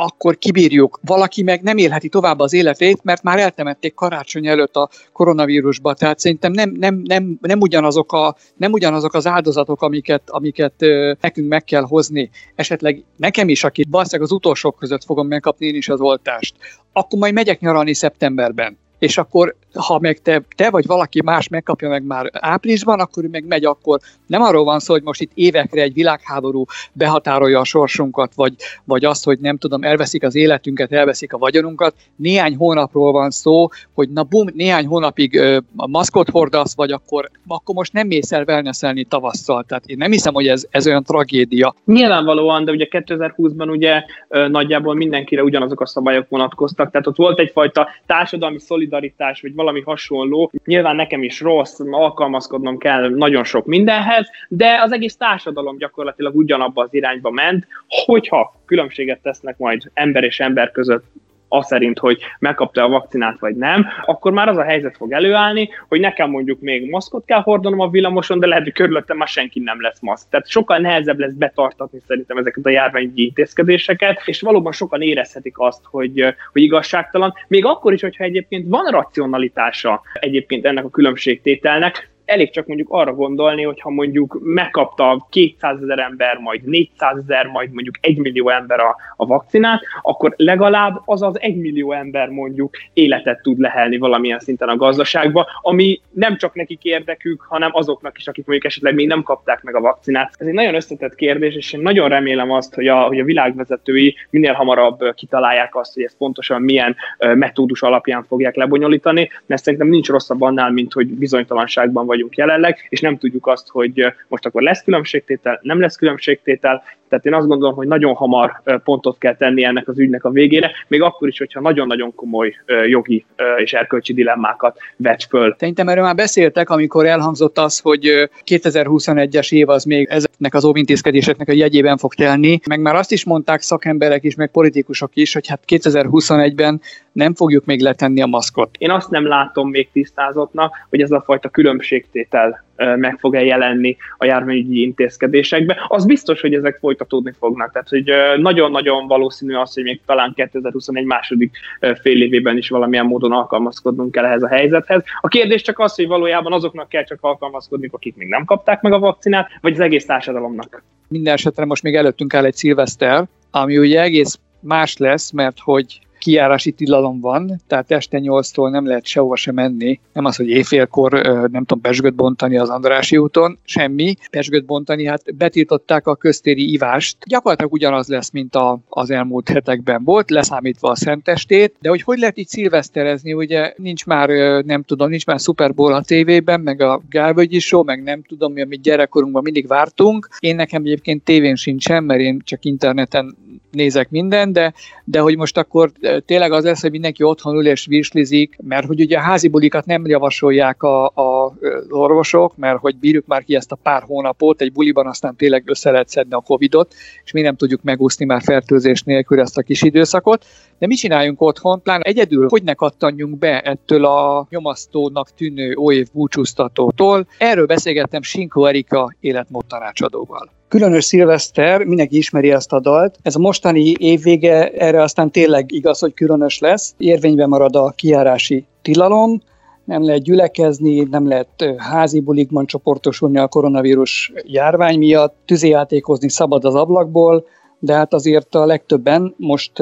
akkor 0.00 0.38
kibírjuk. 0.38 1.00
Valaki 1.02 1.42
meg 1.42 1.62
nem 1.62 1.76
élheti 1.76 2.08
tovább 2.08 2.38
az 2.38 2.52
életét, 2.52 3.02
mert 3.02 3.22
már 3.22 3.38
eltemették 3.38 3.94
karácsony 3.94 4.46
előtt 4.46 4.76
a 4.76 4.88
koronavírusba. 5.12 5.94
Tehát 5.94 6.18
szerintem 6.18 6.52
nem, 6.52 6.70
nem, 6.70 7.02
nem, 7.04 7.38
nem, 7.40 7.60
ugyanazok, 7.60 8.12
a, 8.12 8.36
nem 8.56 8.72
ugyanazok 8.72 9.14
az 9.14 9.26
áldozatok, 9.26 9.82
amiket, 9.82 10.22
amiket 10.30 10.74
nekünk 11.20 11.48
meg 11.48 11.64
kell 11.64 11.82
hozni. 11.82 12.30
Esetleg 12.54 13.04
nekem 13.16 13.48
is, 13.48 13.64
aki 13.64 13.84
valószínűleg 13.90 14.30
az 14.30 14.36
utolsók 14.36 14.76
között 14.78 15.04
fogom 15.04 15.26
megkapni 15.26 15.66
én 15.66 15.74
is 15.74 15.88
az 15.88 16.00
oltást, 16.00 16.56
akkor 16.92 17.18
majd 17.18 17.34
megyek 17.34 17.60
nyaralni 17.60 17.94
szeptemberben 17.94 18.78
és 18.98 19.18
akkor 19.18 19.56
ha 19.86 19.98
meg 19.98 20.18
te, 20.18 20.42
te 20.56 20.70
vagy 20.70 20.86
valaki 20.86 21.22
más 21.22 21.48
megkapja 21.48 21.88
meg 21.88 22.02
már 22.02 22.30
áprilisban, 22.32 23.00
akkor 23.00 23.24
ő 23.24 23.28
meg 23.28 23.44
megy 23.46 23.64
akkor. 23.64 24.00
Nem 24.26 24.42
arról 24.42 24.64
van 24.64 24.78
szó, 24.78 24.92
hogy 24.92 25.02
most 25.02 25.20
itt 25.20 25.30
évekre 25.34 25.82
egy 25.82 25.92
világháború 25.92 26.64
behatárolja 26.92 27.60
a 27.60 27.64
sorsunkat, 27.64 28.34
vagy, 28.34 28.54
vagy 28.84 29.04
azt, 29.04 29.24
hogy 29.24 29.38
nem 29.38 29.56
tudom, 29.58 29.82
elveszik 29.82 30.22
az 30.22 30.34
életünket, 30.34 30.92
elveszik 30.92 31.32
a 31.32 31.38
vagyonunkat. 31.38 31.94
Néhány 32.16 32.56
hónapról 32.56 33.12
van 33.12 33.30
szó, 33.30 33.68
hogy 33.94 34.08
na 34.10 34.22
bum, 34.22 34.46
néhány 34.54 34.86
hónapig 34.86 35.34
ö, 35.34 35.58
a 35.76 35.88
maszkot 35.88 36.30
hordasz, 36.30 36.76
vagy 36.76 36.90
akkor, 36.90 37.30
akkor 37.46 37.74
most 37.74 37.92
nem 37.92 38.06
mész 38.06 38.32
el 38.32 38.44
wellnesselni 38.46 39.04
tavasszal. 39.04 39.64
Tehát 39.64 39.86
én 39.86 39.96
nem 39.96 40.10
hiszem, 40.10 40.34
hogy 40.34 40.46
ez, 40.46 40.66
ez 40.70 40.86
olyan 40.86 41.02
tragédia. 41.02 41.74
Nyilvánvalóan, 41.84 42.64
de 42.64 42.72
ugye 42.72 42.86
2020-ban 42.90 43.70
ugye 43.70 44.02
ö, 44.28 44.48
nagyjából 44.48 44.94
mindenkire 44.94 45.42
ugyanazok 45.42 45.80
a 45.80 45.86
szabályok 45.86 46.28
vonatkoztak, 46.28 46.90
tehát 46.90 47.06
ott 47.06 47.16
volt 47.16 47.38
egyfajta 47.38 47.88
társadalmi 48.06 48.58
szolidaritás, 48.58 49.40
vagy 49.40 49.54
valami 49.54 49.67
hasonló. 49.84 50.50
Nyilván 50.64 50.96
nekem 50.96 51.22
is 51.22 51.40
rossz, 51.40 51.80
alkalmazkodnom 51.90 52.78
kell 52.78 53.08
nagyon 53.08 53.44
sok 53.44 53.66
mindenhez, 53.66 54.30
de 54.48 54.80
az 54.82 54.92
egész 54.92 55.16
társadalom 55.16 55.78
gyakorlatilag 55.78 56.36
ugyanabba 56.36 56.82
az 56.82 56.94
irányba 56.94 57.30
ment, 57.30 57.66
hogyha 57.88 58.54
különbséget 58.64 59.22
tesznek 59.22 59.58
majd 59.58 59.82
ember 59.94 60.24
és 60.24 60.40
ember 60.40 60.70
között 60.70 61.04
az 61.48 61.66
szerint, 61.66 61.98
hogy 61.98 62.18
megkapta 62.38 62.84
a 62.84 62.88
vakcinát 62.88 63.38
vagy 63.38 63.56
nem, 63.56 63.86
akkor 64.06 64.32
már 64.32 64.48
az 64.48 64.56
a 64.56 64.62
helyzet 64.62 64.96
fog 64.96 65.12
előállni, 65.12 65.68
hogy 65.88 66.00
nekem 66.00 66.30
mondjuk 66.30 66.60
még 66.60 66.90
maszkot 66.90 67.24
kell 67.24 67.40
hordanom 67.40 67.80
a 67.80 67.90
villamoson, 67.90 68.38
de 68.38 68.46
lehet, 68.46 68.62
hogy 68.62 68.72
körülöttem 68.72 69.16
már 69.16 69.28
senki 69.28 69.60
nem 69.60 69.80
lesz 69.80 70.00
maszk. 70.00 70.26
Tehát 70.30 70.48
sokkal 70.48 70.78
nehezebb 70.78 71.18
lesz 71.18 71.32
betartatni 71.32 72.00
szerintem 72.06 72.36
ezeket 72.36 72.66
a 72.66 72.70
járványi 72.70 73.10
intézkedéseket, 73.14 74.22
és 74.24 74.40
valóban 74.40 74.72
sokan 74.72 75.00
érezhetik 75.00 75.58
azt, 75.58 75.84
hogy, 75.84 76.34
hogy 76.52 76.62
igazságtalan. 76.62 77.34
Még 77.48 77.64
akkor 77.64 77.92
is, 77.92 78.00
hogyha 78.00 78.24
egyébként 78.24 78.68
van 78.68 78.90
racionalitása 78.90 80.02
egyébként 80.12 80.66
ennek 80.66 80.84
a 80.84 80.90
különbségtételnek, 80.90 82.10
elég 82.28 82.50
csak 82.50 82.66
mondjuk 82.66 82.88
arra 82.90 83.14
gondolni, 83.14 83.62
hogyha 83.62 83.90
mondjuk 83.90 84.38
megkapta 84.42 85.26
200 85.30 85.82
ezer 85.82 85.98
ember, 85.98 86.36
majd 86.36 86.64
400 86.64 87.18
ezer, 87.18 87.46
majd 87.46 87.72
mondjuk 87.72 87.94
1 88.00 88.18
millió 88.18 88.48
ember 88.48 88.80
a, 88.80 88.96
a 89.16 89.26
vakcinát, 89.26 89.80
akkor 90.02 90.34
legalább 90.36 91.02
az 91.04 91.22
az 91.22 91.40
1 91.40 91.56
millió 91.56 91.92
ember 91.92 92.28
mondjuk 92.28 92.76
életet 92.92 93.42
tud 93.42 93.58
lehelni 93.58 93.98
valamilyen 93.98 94.38
szinten 94.38 94.68
a 94.68 94.76
gazdaságba, 94.76 95.46
ami 95.62 96.00
nem 96.10 96.36
csak 96.36 96.54
nekik 96.54 96.84
érdekük, 96.84 97.40
hanem 97.48 97.70
azoknak 97.72 98.18
is, 98.18 98.26
akik 98.26 98.46
mondjuk 98.46 98.70
esetleg 98.70 98.94
még 98.94 99.06
nem 99.06 99.22
kapták 99.22 99.62
meg 99.62 99.74
a 99.74 99.80
vakcinát. 99.80 100.34
Ez 100.36 100.46
egy 100.46 100.52
nagyon 100.52 100.74
összetett 100.74 101.14
kérdés, 101.14 101.54
és 101.54 101.72
én 101.72 101.80
nagyon 101.80 102.08
remélem 102.08 102.50
azt, 102.50 102.74
hogy 102.74 102.86
a, 102.86 102.96
hogy 102.96 103.20
a 103.20 103.24
világvezetői 103.24 104.16
minél 104.30 104.52
hamarabb 104.52 105.14
kitalálják 105.14 105.76
azt, 105.76 105.94
hogy 105.94 106.02
ez 106.02 106.16
pontosan 106.16 106.62
milyen 106.62 106.96
metódus 107.18 107.82
alapján 107.82 108.22
fogják 108.22 108.54
lebonyolítani, 108.54 109.30
mert 109.46 109.62
szerintem 109.62 109.88
nincs 109.88 110.08
rosszabb 110.08 110.42
annál, 110.42 110.70
mint 110.70 110.92
hogy 110.92 111.06
bizonytalanságban 111.06 112.06
vagyunk 112.18 112.36
jelenleg, 112.36 112.86
és 112.88 113.00
nem 113.00 113.18
tudjuk 113.18 113.46
azt, 113.46 113.68
hogy 113.68 114.06
most 114.28 114.46
akkor 114.46 114.62
lesz 114.62 114.82
különbségtétel, 114.82 115.58
nem 115.62 115.80
lesz 115.80 115.96
különbségtétel, 115.96 116.82
tehát 117.08 117.26
én 117.26 117.34
azt 117.34 117.46
gondolom, 117.46 117.74
hogy 117.74 117.86
nagyon 117.86 118.14
hamar 118.14 118.62
pontot 118.84 119.18
kell 119.18 119.36
tenni 119.36 119.64
ennek 119.64 119.88
az 119.88 119.98
ügynek 119.98 120.24
a 120.24 120.30
végére, 120.30 120.70
még 120.88 121.02
akkor 121.02 121.28
is, 121.28 121.38
hogyha 121.38 121.60
nagyon-nagyon 121.60 122.14
komoly 122.14 122.54
jogi 122.86 123.24
és 123.56 123.72
erkölcsi 123.72 124.14
dilemmákat 124.14 124.78
vet 124.96 125.24
föl. 125.28 125.54
Szerintem 125.58 125.88
erről 125.88 126.04
már 126.04 126.14
beszéltek, 126.14 126.70
amikor 126.70 127.06
elhangzott 127.06 127.58
az, 127.58 127.78
hogy 127.78 128.30
2021-es 128.46 129.52
év 129.52 129.68
az 129.68 129.84
még 129.84 130.06
ezeknek 130.10 130.54
az 130.54 130.64
óvintézkedéseknek 130.64 131.48
a 131.48 131.52
jegyében 131.52 131.96
fog 131.96 132.14
telni, 132.14 132.60
meg 132.68 132.80
már 132.80 132.94
azt 132.94 133.12
is 133.12 133.24
mondták 133.24 133.60
szakemberek 133.60 134.24
is, 134.24 134.34
meg 134.34 134.50
politikusok 134.50 135.10
is, 135.14 135.32
hogy 135.32 135.46
hát 135.46 135.62
2021-ben 135.66 136.80
nem 137.12 137.34
fogjuk 137.34 137.64
még 137.64 137.80
letenni 137.80 138.22
a 138.22 138.26
maszkot. 138.26 138.70
Én 138.78 138.90
azt 138.90 139.10
nem 139.10 139.26
látom 139.26 139.70
még 139.70 139.88
tisztázottnak, 139.92 140.86
hogy 140.90 141.00
ez 141.00 141.10
a 141.10 141.22
fajta 141.26 141.48
különbségtétel 141.48 142.66
meg 142.96 143.16
fog-e 143.18 143.44
jelenni 143.44 143.96
a 144.16 144.24
járványügyi 144.24 144.82
intézkedésekbe. 144.82 145.84
Az 145.88 146.04
biztos, 146.04 146.40
hogy 146.40 146.54
ezek 146.54 146.78
folytatódni 146.80 147.32
fognak. 147.38 147.72
Tehát, 147.72 147.88
hogy 147.88 148.12
nagyon-nagyon 148.40 149.06
valószínű 149.06 149.54
az, 149.54 149.74
hogy 149.74 149.82
még 149.82 150.00
talán 150.06 150.32
2021 150.34 151.04
második 151.04 151.56
fél 152.00 152.22
évében 152.22 152.56
is 152.56 152.68
valamilyen 152.68 153.06
módon 153.06 153.32
alkalmazkodnunk 153.32 154.12
kell 154.12 154.24
ehhez 154.24 154.42
a 154.42 154.48
helyzethez. 154.48 155.02
A 155.20 155.28
kérdés 155.28 155.62
csak 155.62 155.78
az, 155.78 155.94
hogy 155.94 156.06
valójában 156.06 156.52
azoknak 156.52 156.88
kell 156.88 157.04
csak 157.04 157.18
alkalmazkodni, 157.20 157.88
akik 157.92 158.16
még 158.16 158.28
nem 158.28 158.44
kapták 158.44 158.80
meg 158.80 158.92
a 158.92 158.98
vakcinát, 158.98 159.48
vagy 159.60 159.72
az 159.72 159.80
egész 159.80 160.06
társadalomnak. 160.06 160.82
Minden 161.08 161.34
esetre 161.34 161.64
most 161.64 161.82
még 161.82 161.94
előttünk 161.94 162.34
áll 162.34 162.44
egy 162.44 162.54
szilveszter, 162.54 163.24
ami 163.50 163.78
ugye 163.78 164.02
egész 164.02 164.38
más 164.60 164.96
lesz, 164.96 165.30
mert 165.30 165.58
hogy 165.60 165.98
kiárási 166.18 166.72
tilalom 166.72 167.20
van, 167.20 167.60
tehát 167.66 167.90
este 167.90 168.18
8-tól 168.22 168.70
nem 168.70 168.86
lehet 168.86 169.06
sehova 169.06 169.36
sem 169.36 169.54
menni. 169.54 170.00
Nem 170.12 170.24
az, 170.24 170.36
hogy 170.36 170.48
éjfélkor 170.48 171.12
nem 171.52 171.64
tudom 171.64 171.80
pesgőt 171.80 172.14
bontani 172.14 172.58
az 172.58 172.68
Andrási 172.68 173.16
úton, 173.16 173.58
semmi. 173.64 174.14
Pesgőt 174.30 174.64
bontani, 174.64 175.06
hát 175.06 175.36
betiltották 175.36 176.06
a 176.06 176.14
köztéri 176.14 176.72
ivást. 176.72 177.16
Gyakorlatilag 177.26 177.72
ugyanaz 177.72 178.08
lesz, 178.08 178.30
mint 178.30 178.54
a, 178.54 178.78
az 178.88 179.10
elmúlt 179.10 179.48
hetekben 179.48 180.04
volt, 180.04 180.30
leszámítva 180.30 180.90
a 180.90 180.96
szentestét, 180.96 181.74
de 181.80 181.88
hogy 181.88 182.02
hogy 182.02 182.18
lehet 182.18 182.38
így 182.38 182.48
szilveszterezni, 182.48 183.32
ugye 183.32 183.72
nincs 183.76 184.06
már, 184.06 184.28
nem 184.64 184.82
tudom, 184.82 185.08
nincs 185.08 185.26
már 185.26 185.40
Super 185.40 185.74
Bowl 185.74 185.92
a 185.92 186.02
tévében, 186.02 186.60
meg 186.60 186.80
a 186.80 187.02
Gálvölgyi 187.10 187.58
Show, 187.58 187.82
meg 187.82 188.02
nem 188.02 188.22
tudom, 188.22 188.52
mi, 188.52 188.62
amit 188.62 188.82
gyerekkorunkban 188.82 189.42
mindig 189.42 189.66
vártunk. 189.66 190.28
Én 190.38 190.56
nekem 190.56 190.82
egyébként 190.82 191.24
tévén 191.24 191.54
sincsen, 191.54 192.04
mert 192.04 192.20
én 192.20 192.40
csak 192.44 192.64
interneten 192.64 193.36
nézek 193.70 194.10
minden, 194.10 194.52
de, 194.52 194.72
de 195.04 195.20
hogy 195.20 195.36
most 195.36 195.58
akkor 195.58 195.92
tényleg 196.24 196.52
az 196.52 196.64
lesz, 196.64 196.80
hogy 196.80 196.90
mindenki 196.90 197.22
otthon 197.22 197.56
ül 197.56 197.66
és 197.66 197.86
virslizik, 197.86 198.58
mert 198.62 198.86
hogy 198.86 199.00
ugye 199.00 199.16
a 199.16 199.20
házi 199.20 199.48
bulikat 199.48 199.86
nem 199.86 200.06
javasolják 200.06 200.82
a, 200.82 201.06
a, 201.06 201.44
az 201.44 201.86
orvosok, 201.88 202.56
mert 202.56 202.78
hogy 202.78 202.96
bírjuk 202.96 203.26
már 203.26 203.44
ki 203.44 203.54
ezt 203.54 203.72
a 203.72 203.78
pár 203.82 204.02
hónapot, 204.02 204.60
egy 204.60 204.72
buliban 204.72 205.06
aztán 205.06 205.36
tényleg 205.36 205.62
össze 205.66 205.90
lehet 205.90 206.08
szedni 206.08 206.34
a 206.34 206.40
Covidot, 206.40 206.94
és 207.24 207.32
mi 207.32 207.40
nem 207.40 207.56
tudjuk 207.56 207.82
megúszni 207.82 208.24
már 208.24 208.42
fertőzés 208.42 209.02
nélkül 209.02 209.40
ezt 209.40 209.58
a 209.58 209.62
kis 209.62 209.82
időszakot. 209.82 210.44
De 210.78 210.86
mi 210.86 210.94
csináljunk 210.94 211.40
otthon, 211.40 211.82
pláne 211.82 212.02
egyedül, 212.02 212.46
hogy 212.48 212.62
ne 212.62 212.74
kattanjunk 212.74 213.38
be 213.38 213.60
ettől 213.60 214.04
a 214.04 214.46
nyomasztónak 214.50 215.30
tűnő 215.30 215.76
óév 215.76 216.08
búcsúztatótól. 216.12 217.26
Erről 217.38 217.66
beszélgettem 217.66 218.22
Sinko 218.22 218.64
Erika 218.64 219.14
életmód 219.20 219.66
tanácsadóval. 219.66 220.57
Különös 220.68 221.04
szilveszter, 221.04 221.84
mindenki 221.84 222.16
ismeri 222.16 222.50
ezt 222.50 222.72
a 222.72 222.80
dalt. 222.80 223.18
Ez 223.22 223.36
a 223.36 223.38
mostani 223.38 223.94
évvége, 223.98 224.70
erre 224.70 225.02
aztán 225.02 225.30
tényleg 225.30 225.72
igaz, 225.72 225.98
hogy 225.98 226.14
különös 226.14 226.58
lesz. 226.58 226.94
Érvényben 226.98 227.48
marad 227.48 227.76
a 227.76 227.92
kiárási 227.96 228.66
tilalom, 228.82 229.40
nem 229.84 230.04
lehet 230.04 230.22
gyülekezni, 230.22 231.02
nem 231.02 231.28
lehet 231.28 231.74
házi 231.76 232.20
bulikban 232.20 232.66
csoportosulni 232.66 233.38
a 233.38 233.48
koronavírus 233.48 234.32
járvány 234.44 234.98
miatt, 234.98 235.36
tüzéjátékozni 235.44 236.30
szabad 236.30 236.64
az 236.64 236.74
ablakból, 236.74 237.46
de 237.78 237.94
hát 237.94 238.14
azért 238.14 238.54
a 238.54 238.66
legtöbben 238.66 239.34
most 239.36 239.72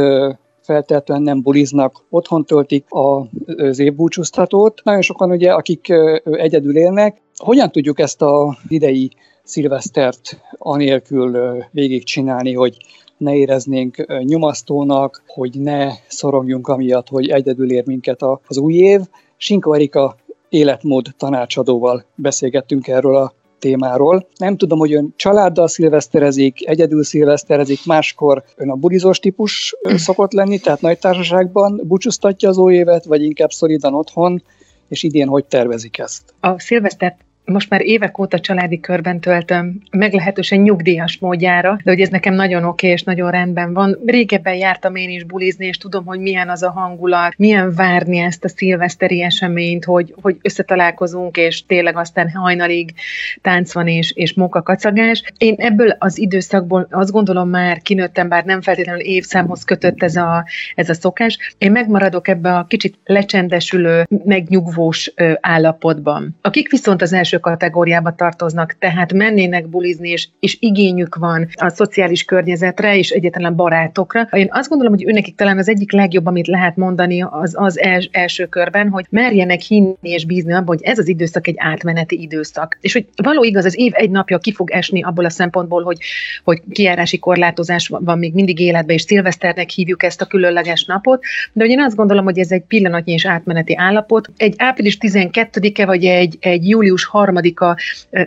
feltétlenül 0.62 1.24
nem 1.24 1.42
buliznak, 1.42 2.04
otthon 2.10 2.44
töltik 2.44 2.84
az 2.88 3.78
évbúcsúztatót. 3.78 4.80
Nagyon 4.84 5.02
sokan 5.02 5.30
ugye, 5.30 5.52
akik 5.52 5.92
egyedül 6.24 6.76
élnek, 6.76 7.20
hogyan 7.36 7.70
tudjuk 7.70 8.00
ezt 8.00 8.22
a 8.22 8.56
idei 8.68 9.10
szilvesztert 9.46 10.40
anélkül 10.58 11.58
végigcsinálni, 11.70 12.54
hogy 12.54 12.76
ne 13.16 13.34
éreznénk 13.34 14.06
nyomasztónak, 14.24 15.22
hogy 15.26 15.58
ne 15.58 15.92
szorongjunk 16.08 16.68
amiatt, 16.68 17.08
hogy 17.08 17.28
egyedül 17.28 17.72
ér 17.72 17.86
minket 17.86 18.22
az 18.46 18.58
új 18.58 18.74
év. 18.74 19.00
Sinko 19.36 19.72
Erika 19.72 20.16
életmód 20.48 21.06
tanácsadóval 21.16 22.04
beszélgettünk 22.14 22.88
erről 22.88 23.16
a 23.16 23.32
témáról. 23.58 24.26
Nem 24.38 24.56
tudom, 24.56 24.78
hogy 24.78 24.92
ön 24.92 25.12
családdal 25.16 25.68
szilveszterezik, 25.68 26.68
egyedül 26.68 27.04
szilveszterezik, 27.04 27.86
máskor 27.86 28.44
ön 28.56 28.70
a 28.70 28.74
bulizós 28.74 29.18
típus 29.18 29.74
szokott 30.06 30.32
lenni, 30.32 30.58
tehát 30.58 30.80
nagy 30.80 30.98
társaságban 30.98 31.80
búcsúztatja 31.84 32.48
az 32.48 32.58
új 32.58 32.74
évet, 32.74 33.04
vagy 33.04 33.22
inkább 33.22 33.50
szolidan 33.50 33.94
otthon, 33.94 34.42
és 34.88 35.02
idén 35.02 35.28
hogy 35.28 35.44
tervezik 35.44 35.98
ezt? 35.98 36.34
A 36.40 36.60
szilvesztert 36.60 37.25
most 37.46 37.70
már 37.70 37.80
évek 37.80 38.18
óta 38.18 38.40
családi 38.40 38.80
körben 38.80 39.20
töltöm, 39.20 39.80
meglehetősen 39.90 40.60
nyugdíjas 40.60 41.18
módjára, 41.18 41.78
de 41.84 41.90
hogy 41.90 42.00
ez 42.00 42.08
nekem 42.08 42.34
nagyon 42.34 42.64
oké 42.64 42.68
okay 42.68 42.90
és 42.90 43.02
nagyon 43.02 43.30
rendben 43.30 43.72
van. 43.72 43.98
Régebben 44.06 44.54
jártam 44.54 44.96
én 44.96 45.10
is 45.10 45.24
bulizni, 45.24 45.66
és 45.66 45.78
tudom, 45.78 46.04
hogy 46.04 46.18
milyen 46.18 46.48
az 46.48 46.62
a 46.62 46.70
hangulat, 46.70 47.34
milyen 47.36 47.74
várni 47.74 48.18
ezt 48.18 48.44
a 48.44 48.48
szilveszteri 48.48 49.22
eseményt, 49.22 49.84
hogy, 49.84 50.14
hogy 50.22 50.36
összetalálkozunk, 50.42 51.36
és 51.36 51.66
tényleg 51.66 51.96
aztán 51.96 52.30
hajnalig 52.30 52.94
tánc 53.42 53.72
van 53.72 53.88
és, 53.88 54.12
és 54.12 54.34
móka 54.34 54.62
kacagás. 54.62 55.22
Én 55.38 55.54
ebből 55.58 55.96
az 55.98 56.18
időszakból 56.18 56.86
azt 56.90 57.12
gondolom 57.12 57.48
már 57.48 57.82
kinőttem, 57.82 58.28
bár 58.28 58.44
nem 58.44 58.60
feltétlenül 58.60 59.00
évszámhoz 59.00 59.64
kötött 59.64 60.02
ez 60.02 60.16
a, 60.16 60.44
ez 60.74 60.88
a 60.88 60.94
szokás. 60.94 61.38
Én 61.58 61.70
megmaradok 61.70 62.28
ebbe 62.28 62.56
a 62.56 62.64
kicsit 62.64 62.98
lecsendesülő, 63.04 64.06
megnyugvós 64.24 65.12
állapotban. 65.40 66.36
Akik 66.42 66.70
viszont 66.70 67.02
az 67.02 67.12
első 67.12 67.35
első 67.36 67.56
kategóriába 67.56 68.14
tartoznak, 68.14 68.76
tehát 68.78 69.12
mennének 69.12 69.66
bulizni, 69.68 70.08
és, 70.08 70.28
és 70.40 70.56
igényük 70.60 71.14
van 71.14 71.48
a 71.54 71.68
szociális 71.68 72.24
környezetre 72.24 72.96
és 72.96 73.10
egyetlen 73.10 73.56
barátokra. 73.56 74.20
Én 74.20 74.48
azt 74.50 74.68
gondolom, 74.68 74.92
hogy 74.92 75.06
őnekik 75.06 75.36
talán 75.36 75.58
az 75.58 75.68
egyik 75.68 75.92
legjobb, 75.92 76.26
amit 76.26 76.46
lehet 76.46 76.76
mondani 76.76 77.22
az, 77.22 77.54
az 77.58 77.78
els, 77.78 78.08
első 78.12 78.46
körben, 78.46 78.88
hogy 78.88 79.06
merjenek 79.10 79.60
hinni 79.60 79.96
és 80.00 80.24
bízni 80.24 80.52
abban, 80.52 80.66
hogy 80.66 80.82
ez 80.82 80.98
az 80.98 81.08
időszak 81.08 81.46
egy 81.46 81.56
átmeneti 81.58 82.20
időszak. 82.20 82.78
És 82.80 82.92
hogy 82.92 83.06
való 83.22 83.44
igaz, 83.44 83.64
az 83.64 83.78
év 83.78 83.92
egy 83.94 84.10
napja 84.10 84.38
ki 84.38 84.52
fog 84.52 84.70
esni 84.70 85.02
abból 85.02 85.24
a 85.24 85.30
szempontból, 85.30 85.82
hogy, 85.82 85.98
hogy 86.44 86.62
kiárási 86.70 87.18
korlátozás 87.18 87.88
van 87.88 88.18
még 88.18 88.34
mindig 88.34 88.60
életben, 88.60 88.96
és 88.96 89.02
szilveszternek 89.02 89.68
hívjuk 89.68 90.02
ezt 90.02 90.20
a 90.20 90.26
különleges 90.26 90.84
napot, 90.84 91.22
de 91.52 91.62
hogy 91.62 91.72
én 91.72 91.80
azt 91.80 91.96
gondolom, 91.96 92.24
hogy 92.24 92.38
ez 92.38 92.50
egy 92.50 92.62
pillanatnyi 92.62 93.12
és 93.12 93.26
átmeneti 93.26 93.76
állapot. 93.76 94.30
Egy 94.36 94.54
április 94.56 94.98
12-e 95.00 95.86
vagy 95.86 96.04
egy, 96.04 96.36
egy 96.40 96.68
július 96.68 97.04
harmadika 97.26 97.76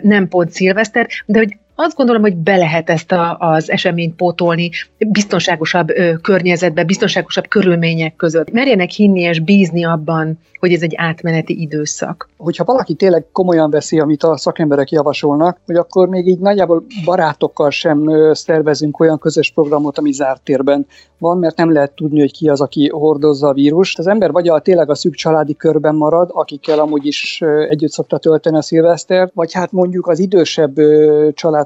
nem 0.02 0.28
pont 0.28 0.50
szilveszter, 0.50 1.08
de 1.26 1.38
hogy 1.38 1.56
azt 1.80 1.96
gondolom, 1.96 2.22
hogy 2.22 2.36
be 2.36 2.56
lehet 2.56 2.90
ezt 2.90 3.12
a, 3.12 3.36
az 3.38 3.70
eseményt 3.70 4.16
pótolni 4.16 4.70
biztonságosabb 4.98 5.90
ö, 5.90 6.12
környezetbe, 6.16 6.84
biztonságosabb 6.84 7.48
körülmények 7.48 8.16
között. 8.16 8.50
Merjenek 8.50 8.90
hinni 8.90 9.20
és 9.20 9.40
bízni 9.40 9.84
abban, 9.84 10.38
hogy 10.60 10.72
ez 10.72 10.82
egy 10.82 10.94
átmeneti 10.96 11.60
időszak. 11.60 12.28
Hogyha 12.36 12.64
valaki 12.64 12.94
tényleg 12.94 13.24
komolyan 13.32 13.70
veszi, 13.70 13.98
amit 14.00 14.22
a 14.22 14.36
szakemberek 14.36 14.90
javasolnak, 14.90 15.58
hogy 15.66 15.76
akkor 15.76 16.08
még 16.08 16.26
így 16.26 16.38
nagyjából 16.38 16.84
barátokkal 17.04 17.70
sem 17.70 18.10
szervezünk 18.32 19.00
olyan 19.00 19.18
közös 19.18 19.50
programot, 19.50 19.98
ami 19.98 20.12
zárt 20.12 20.42
térben 20.42 20.86
van, 21.18 21.38
mert 21.38 21.56
nem 21.56 21.72
lehet 21.72 21.92
tudni, 21.92 22.20
hogy 22.20 22.32
ki 22.32 22.48
az, 22.48 22.60
aki 22.60 22.88
hordozza 22.88 23.48
a 23.48 23.52
vírust. 23.52 23.98
Az 23.98 24.06
ember 24.06 24.30
vagy 24.30 24.48
a 24.48 24.60
tényleg 24.60 24.90
a 24.90 24.94
szűk 24.94 25.14
családi 25.14 25.54
körben 25.54 25.94
marad, 25.94 26.30
akikkel 26.32 26.78
amúgy 26.78 27.06
is 27.06 27.42
együtt 27.68 27.90
szokta 27.90 28.18
tölteni 28.18 28.56
a 28.56 28.62
szilvesztert, 28.62 29.32
vagy 29.34 29.52
hát 29.52 29.72
mondjuk 29.72 30.06
az 30.06 30.18
idősebb 30.18 30.74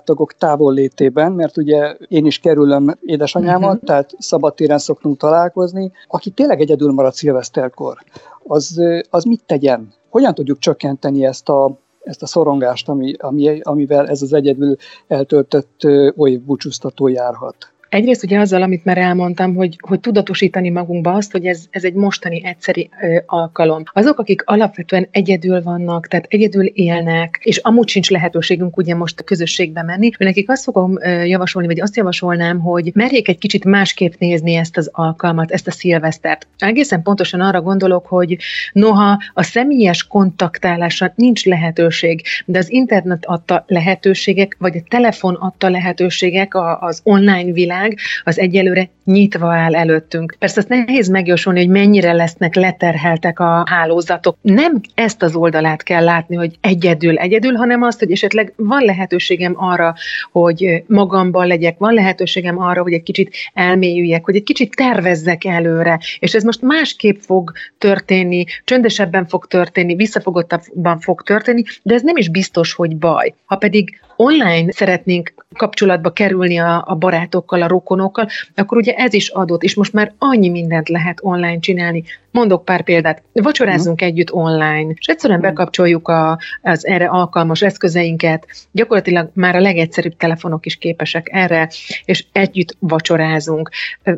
családtagok 0.04 0.32
távol 0.32 0.72
létében, 0.72 1.32
mert 1.32 1.56
ugye 1.56 1.96
én 2.08 2.26
is 2.26 2.38
kerülöm 2.38 2.94
édesanyámat, 3.00 3.72
uh-huh. 3.72 3.88
tehát 3.88 4.10
szabadtéren 4.18 4.78
szoktunk 4.78 5.16
találkozni, 5.16 5.92
aki 6.08 6.30
tényleg 6.30 6.60
egyedül 6.60 6.92
marad 6.92 7.14
szilveszterkor 7.14 7.98
az, 8.46 8.80
az 9.10 9.24
mit 9.24 9.42
tegyen? 9.46 9.92
Hogyan 10.10 10.34
tudjuk 10.34 10.58
csökkenteni 10.58 11.24
ezt 11.24 11.48
a 11.48 11.82
ezt 12.04 12.22
a 12.22 12.26
szorongást, 12.26 12.88
ami, 12.88 13.12
ami, 13.18 13.60
amivel 13.60 14.08
ez 14.08 14.22
az 14.22 14.32
egyedül 14.32 14.76
eltöltött 15.08 15.80
oly 16.16 16.36
búcsúztató 16.36 17.08
járhat. 17.08 17.56
Egyrészt 17.94 18.24
ugye 18.24 18.38
azzal, 18.38 18.62
amit 18.62 18.84
már 18.84 18.98
elmondtam, 18.98 19.54
hogy, 19.54 19.78
hogy 19.86 20.00
tudatosítani 20.00 20.70
magunkba 20.70 21.12
azt, 21.12 21.32
hogy 21.32 21.46
ez, 21.46 21.64
ez 21.70 21.84
egy 21.84 21.92
mostani 21.94 22.44
egyszeri 22.44 22.90
ö, 23.02 23.16
alkalom. 23.26 23.82
Azok, 23.92 24.18
akik 24.18 24.42
alapvetően 24.44 25.08
egyedül 25.10 25.62
vannak, 25.62 26.06
tehát 26.06 26.26
egyedül 26.28 26.64
élnek, 26.64 27.40
és 27.42 27.56
amúgy 27.56 27.88
sincs 27.88 28.10
lehetőségünk 28.10 28.76
ugye 28.76 28.94
most 28.94 29.20
a 29.20 29.22
közösségbe 29.22 29.82
menni, 29.82 30.10
nekik 30.18 30.50
azt 30.50 30.62
fogom 30.62 30.98
ö, 31.02 31.22
javasolni, 31.24 31.68
vagy 31.68 31.80
azt 31.80 31.96
javasolnám, 31.96 32.60
hogy 32.60 32.90
merjék 32.94 33.28
egy 33.28 33.38
kicsit 33.38 33.64
másképp 33.64 34.12
nézni 34.18 34.54
ezt 34.54 34.76
az 34.76 34.88
alkalmat, 34.92 35.50
ezt 35.50 35.66
a 35.66 35.70
szilvesztert. 35.70 36.46
Egészen 36.58 37.02
pontosan 37.02 37.40
arra 37.40 37.62
gondolok, 37.62 38.06
hogy 38.06 38.36
noha 38.72 39.18
a 39.34 39.42
személyes 39.42 40.06
kontaktálásra 40.06 41.12
nincs 41.16 41.44
lehetőség, 41.44 42.22
de 42.46 42.58
az 42.58 42.70
internet 42.70 43.24
adta 43.26 43.64
lehetőségek, 43.66 44.56
vagy 44.58 44.76
a 44.76 44.82
telefon 44.88 45.34
adta 45.34 45.68
lehetőségek, 45.68 46.54
az 46.80 47.00
online 47.04 47.52
világ, 47.52 47.82
világ 47.84 47.98
az 48.24 48.38
egyelőre 48.38 48.88
nyitva 49.04 49.54
áll 49.54 49.74
előttünk. 49.74 50.36
Persze 50.38 50.60
azt 50.60 50.68
nehéz 50.68 51.08
megjósolni, 51.08 51.58
hogy 51.58 51.68
mennyire 51.68 52.12
lesznek 52.12 52.54
leterheltek 52.54 53.40
a 53.40 53.64
hálózatok. 53.66 54.36
Nem 54.40 54.80
ezt 54.94 55.22
az 55.22 55.34
oldalát 55.34 55.82
kell 55.82 56.04
látni, 56.04 56.36
hogy 56.36 56.56
egyedül, 56.60 57.18
egyedül, 57.18 57.54
hanem 57.54 57.82
azt, 57.82 57.98
hogy 57.98 58.12
esetleg 58.12 58.52
van 58.56 58.82
lehetőségem 58.82 59.54
arra, 59.56 59.94
hogy 60.32 60.82
magamban 60.86 61.46
legyek, 61.46 61.78
van 61.78 61.94
lehetőségem 61.94 62.58
arra, 62.58 62.82
hogy 62.82 62.92
egy 62.92 63.02
kicsit 63.02 63.34
elmélyüljek, 63.54 64.24
hogy 64.24 64.36
egy 64.36 64.42
kicsit 64.42 64.76
tervezzek 64.76 65.44
előre, 65.44 66.00
és 66.18 66.34
ez 66.34 66.42
most 66.42 66.62
másképp 66.62 67.18
fog 67.20 67.52
történni, 67.78 68.44
csöndesebben 68.64 69.26
fog 69.26 69.46
történni, 69.46 69.94
visszafogottabban 69.94 70.98
fog 71.00 71.22
történni, 71.22 71.62
de 71.82 71.94
ez 71.94 72.02
nem 72.02 72.16
is 72.16 72.28
biztos, 72.28 72.72
hogy 72.72 72.96
baj. 72.96 73.34
Ha 73.44 73.56
pedig 73.56 74.00
online 74.16 74.72
szeretnénk 74.72 75.34
kapcsolatba 75.56 76.12
kerülni 76.12 76.58
a, 76.58 76.84
a 76.86 76.94
barátokkal, 76.94 77.62
a 77.64 77.68
rokonokkal, 77.68 78.28
akkor 78.54 78.78
ugye 78.78 78.92
ez 78.92 79.12
is 79.12 79.28
adott, 79.28 79.62
és 79.62 79.74
most 79.74 79.92
már 79.92 80.12
annyi 80.18 80.48
mindent 80.48 80.88
lehet 80.88 81.18
online 81.22 81.58
csinálni. 81.58 82.04
Mondok 82.30 82.64
pár 82.64 82.82
példát. 82.82 83.22
Vacsorázzunk 83.32 83.94
uh-huh. 83.94 84.08
együtt 84.08 84.32
online, 84.32 84.94
és 84.98 85.06
egyszerűen 85.06 85.38
uh-huh. 85.38 85.54
bekapcsoljuk 85.54 86.08
a, 86.08 86.38
az 86.62 86.86
erre 86.86 87.06
alkalmas 87.06 87.62
eszközeinket. 87.62 88.46
Gyakorlatilag 88.72 89.30
már 89.32 89.56
a 89.56 89.60
legegyszerűbb 89.60 90.16
telefonok 90.16 90.66
is 90.66 90.76
képesek 90.76 91.28
erre, 91.32 91.68
és 92.04 92.24
együtt 92.32 92.76
vacsorázunk. 92.78 93.70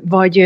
Vagy 0.09 0.41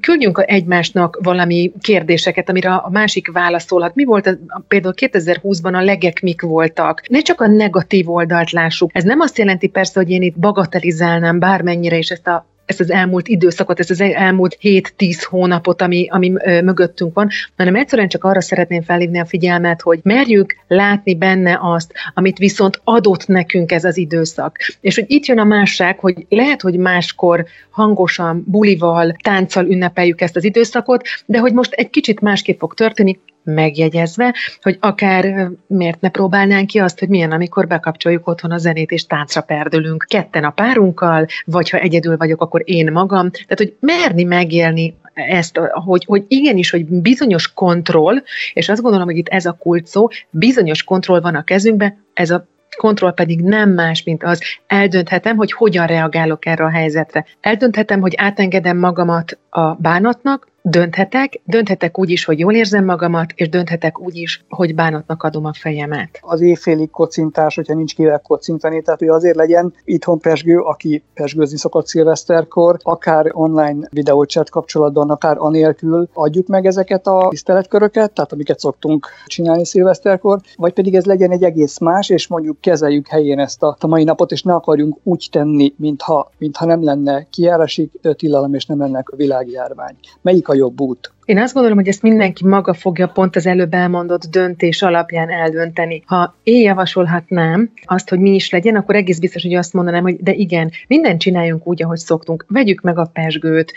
küldjünk 0.00 0.42
egymásnak 0.46 1.18
valami 1.22 1.72
kérdéseket, 1.80 2.48
amire 2.48 2.74
a 2.74 2.88
másik 2.90 3.32
válaszolhat. 3.32 3.94
Mi 3.94 4.04
volt 4.04 4.26
az, 4.26 4.38
például 4.68 4.94
2020-ban 4.96 5.74
a 5.74 5.82
legek 5.82 6.22
mik 6.22 6.42
voltak? 6.42 7.02
Ne 7.08 7.20
csak 7.20 7.40
a 7.40 7.46
negatív 7.46 8.10
oldalt 8.10 8.50
lássuk. 8.50 8.90
Ez 8.92 9.04
nem 9.04 9.20
azt 9.20 9.38
jelenti 9.38 9.66
persze, 9.66 10.00
hogy 10.00 10.10
én 10.10 10.22
itt 10.22 10.38
bagatelizálnám 10.38 11.38
bármennyire 11.38 11.96
is 11.96 12.08
ezt 12.08 12.26
a 12.26 12.35
ezt 12.66 12.80
az 12.80 12.90
elmúlt 12.90 13.28
időszakot, 13.28 13.78
ezt 13.78 13.90
az 13.90 14.00
elmúlt 14.00 14.58
7-10 14.62 15.26
hónapot, 15.28 15.82
ami, 15.82 16.06
ami 16.10 16.28
mögöttünk 16.62 17.14
van, 17.14 17.28
hanem 17.56 17.74
egyszerűen 17.74 18.08
csak 18.08 18.24
arra 18.24 18.40
szeretném 18.40 18.82
felhívni 18.82 19.18
a 19.18 19.24
figyelmet, 19.24 19.80
hogy 19.80 20.00
merjük 20.02 20.56
látni 20.68 21.14
benne 21.14 21.58
azt, 21.62 21.92
amit 22.14 22.38
viszont 22.38 22.80
adott 22.84 23.26
nekünk 23.26 23.72
ez 23.72 23.84
az 23.84 23.96
időszak. 23.96 24.58
És 24.80 24.94
hogy 24.94 25.04
itt 25.08 25.26
jön 25.26 25.38
a 25.38 25.44
másság, 25.44 25.98
hogy 25.98 26.26
lehet, 26.28 26.60
hogy 26.60 26.76
máskor 26.76 27.46
hangosan, 27.70 28.44
bulival, 28.46 29.16
tánccal 29.22 29.66
ünnepeljük 29.66 30.20
ezt 30.20 30.36
az 30.36 30.44
időszakot, 30.44 31.02
de 31.26 31.38
hogy 31.38 31.52
most 31.52 31.72
egy 31.72 31.90
kicsit 31.90 32.20
másképp 32.20 32.58
fog 32.58 32.74
történni, 32.74 33.18
megjegyezve, 33.46 34.34
hogy 34.62 34.76
akár 34.80 35.50
miért 35.66 36.00
ne 36.00 36.08
próbálnánk 36.08 36.66
ki 36.66 36.78
azt, 36.78 36.98
hogy 36.98 37.08
milyen, 37.08 37.32
amikor 37.32 37.66
bekapcsoljuk 37.66 38.28
otthon 38.28 38.50
a 38.50 38.58
zenét 38.58 38.90
és 38.90 39.06
táncra 39.06 39.40
perdülünk 39.40 40.04
ketten 40.08 40.44
a 40.44 40.50
párunkkal, 40.50 41.26
vagy 41.44 41.70
ha 41.70 41.78
egyedül 41.78 42.16
vagyok, 42.16 42.40
akkor 42.40 42.62
én 42.64 42.92
magam. 42.92 43.30
Tehát, 43.30 43.58
hogy 43.58 43.76
merni 43.80 44.24
megélni 44.24 44.96
ezt, 45.14 45.60
hogy, 45.72 46.04
hogy 46.04 46.24
igenis, 46.28 46.70
hogy 46.70 46.84
bizonyos 46.86 47.52
kontroll, 47.52 48.16
és 48.52 48.68
azt 48.68 48.82
gondolom, 48.82 49.06
hogy 49.06 49.16
itt 49.16 49.28
ez 49.28 49.46
a 49.46 49.52
kult 49.52 49.86
szó, 49.86 50.08
bizonyos 50.30 50.82
kontroll 50.82 51.20
van 51.20 51.34
a 51.34 51.44
kezünkben, 51.44 52.04
ez 52.14 52.30
a 52.30 52.46
kontroll 52.76 53.12
pedig 53.12 53.40
nem 53.40 53.70
más, 53.70 54.02
mint 54.02 54.24
az, 54.24 54.40
eldönthetem, 54.66 55.36
hogy 55.36 55.52
hogyan 55.52 55.86
reagálok 55.86 56.46
erre 56.46 56.64
a 56.64 56.70
helyzetre. 56.70 57.24
Eldönthetem, 57.40 58.00
hogy 58.00 58.14
átengedem 58.16 58.78
magamat 58.78 59.38
a 59.50 59.74
bánatnak, 59.74 60.48
dönthetek, 60.68 61.40
dönthetek 61.44 61.98
úgy 61.98 62.10
is, 62.10 62.24
hogy 62.24 62.38
jól 62.38 62.54
érzem 62.54 62.84
magamat, 62.84 63.32
és 63.34 63.48
dönthetek 63.48 64.00
úgy 64.00 64.16
is, 64.16 64.44
hogy 64.48 64.74
bánatnak 64.74 65.22
adom 65.22 65.44
a 65.44 65.52
fejemet. 65.52 66.18
Az 66.20 66.40
éjfélig 66.40 66.90
kocintás, 66.90 67.54
hogyha 67.54 67.74
nincs 67.74 67.94
kivel 67.94 68.18
kocintani, 68.18 68.82
tehát 68.82 69.00
hogy 69.00 69.08
azért 69.08 69.36
legyen 69.36 69.74
itthon 69.84 70.18
pesgő, 70.18 70.58
aki 70.58 71.02
pesgőzni 71.14 71.58
szokott 71.58 71.86
szilveszterkor, 71.86 72.76
akár 72.82 73.30
online 73.32 73.88
videóchat 73.90 74.50
kapcsolatban, 74.50 75.10
akár 75.10 75.36
anélkül 75.38 76.08
adjuk 76.12 76.46
meg 76.46 76.66
ezeket 76.66 77.06
a 77.06 77.26
tiszteletköröket, 77.28 78.12
tehát 78.12 78.32
amiket 78.32 78.58
szoktunk 78.58 79.06
csinálni 79.26 79.66
szilveszterkor, 79.66 80.40
vagy 80.56 80.72
pedig 80.72 80.94
ez 80.94 81.04
legyen 81.04 81.30
egy 81.30 81.42
egész 81.42 81.78
más, 81.78 82.08
és 82.08 82.26
mondjuk 82.26 82.60
kezeljük 82.60 83.08
helyén 83.08 83.38
ezt 83.38 83.62
a, 83.62 83.76
a 83.80 83.86
mai 83.86 84.04
napot, 84.04 84.32
és 84.32 84.42
ne 84.42 84.54
akarjunk 84.54 84.96
úgy 85.02 85.28
tenni, 85.32 85.74
mintha, 85.76 86.30
mintha 86.38 86.64
nem 86.64 86.84
lenne 86.84 87.26
kiárási 87.30 87.90
tilalom, 88.16 88.54
és 88.54 88.66
nem 88.66 88.78
lenne 88.78 89.02
a 89.04 89.16
világjárvány. 89.16 89.96
Melyik 90.22 90.48
a 90.48 90.54
jobb 90.56 90.80
út. 90.80 91.10
Én 91.24 91.38
azt 91.38 91.52
gondolom, 91.52 91.78
hogy 91.78 91.88
ezt 91.88 92.02
mindenki 92.02 92.46
maga 92.46 92.74
fogja 92.74 93.08
pont 93.08 93.36
az 93.36 93.46
előbb 93.46 93.74
elmondott 93.74 94.24
döntés 94.24 94.82
alapján 94.82 95.30
eldönteni. 95.30 96.02
Ha 96.06 96.34
én 96.42 96.60
javasolhatnám 96.60 97.70
azt, 97.84 98.08
hogy 98.08 98.18
mi 98.18 98.34
is 98.34 98.50
legyen, 98.50 98.76
akkor 98.76 98.94
egész 98.94 99.18
biztos, 99.18 99.42
hogy 99.42 99.54
azt 99.54 99.72
mondanám, 99.72 100.02
hogy 100.02 100.16
de 100.16 100.32
igen, 100.32 100.70
mindent 100.86 101.20
csináljunk 101.20 101.66
úgy, 101.66 101.82
ahogy 101.82 101.98
szoktunk. 101.98 102.44
Vegyük 102.48 102.80
meg 102.80 102.98
a 102.98 103.10
pesgőt, 103.12 103.72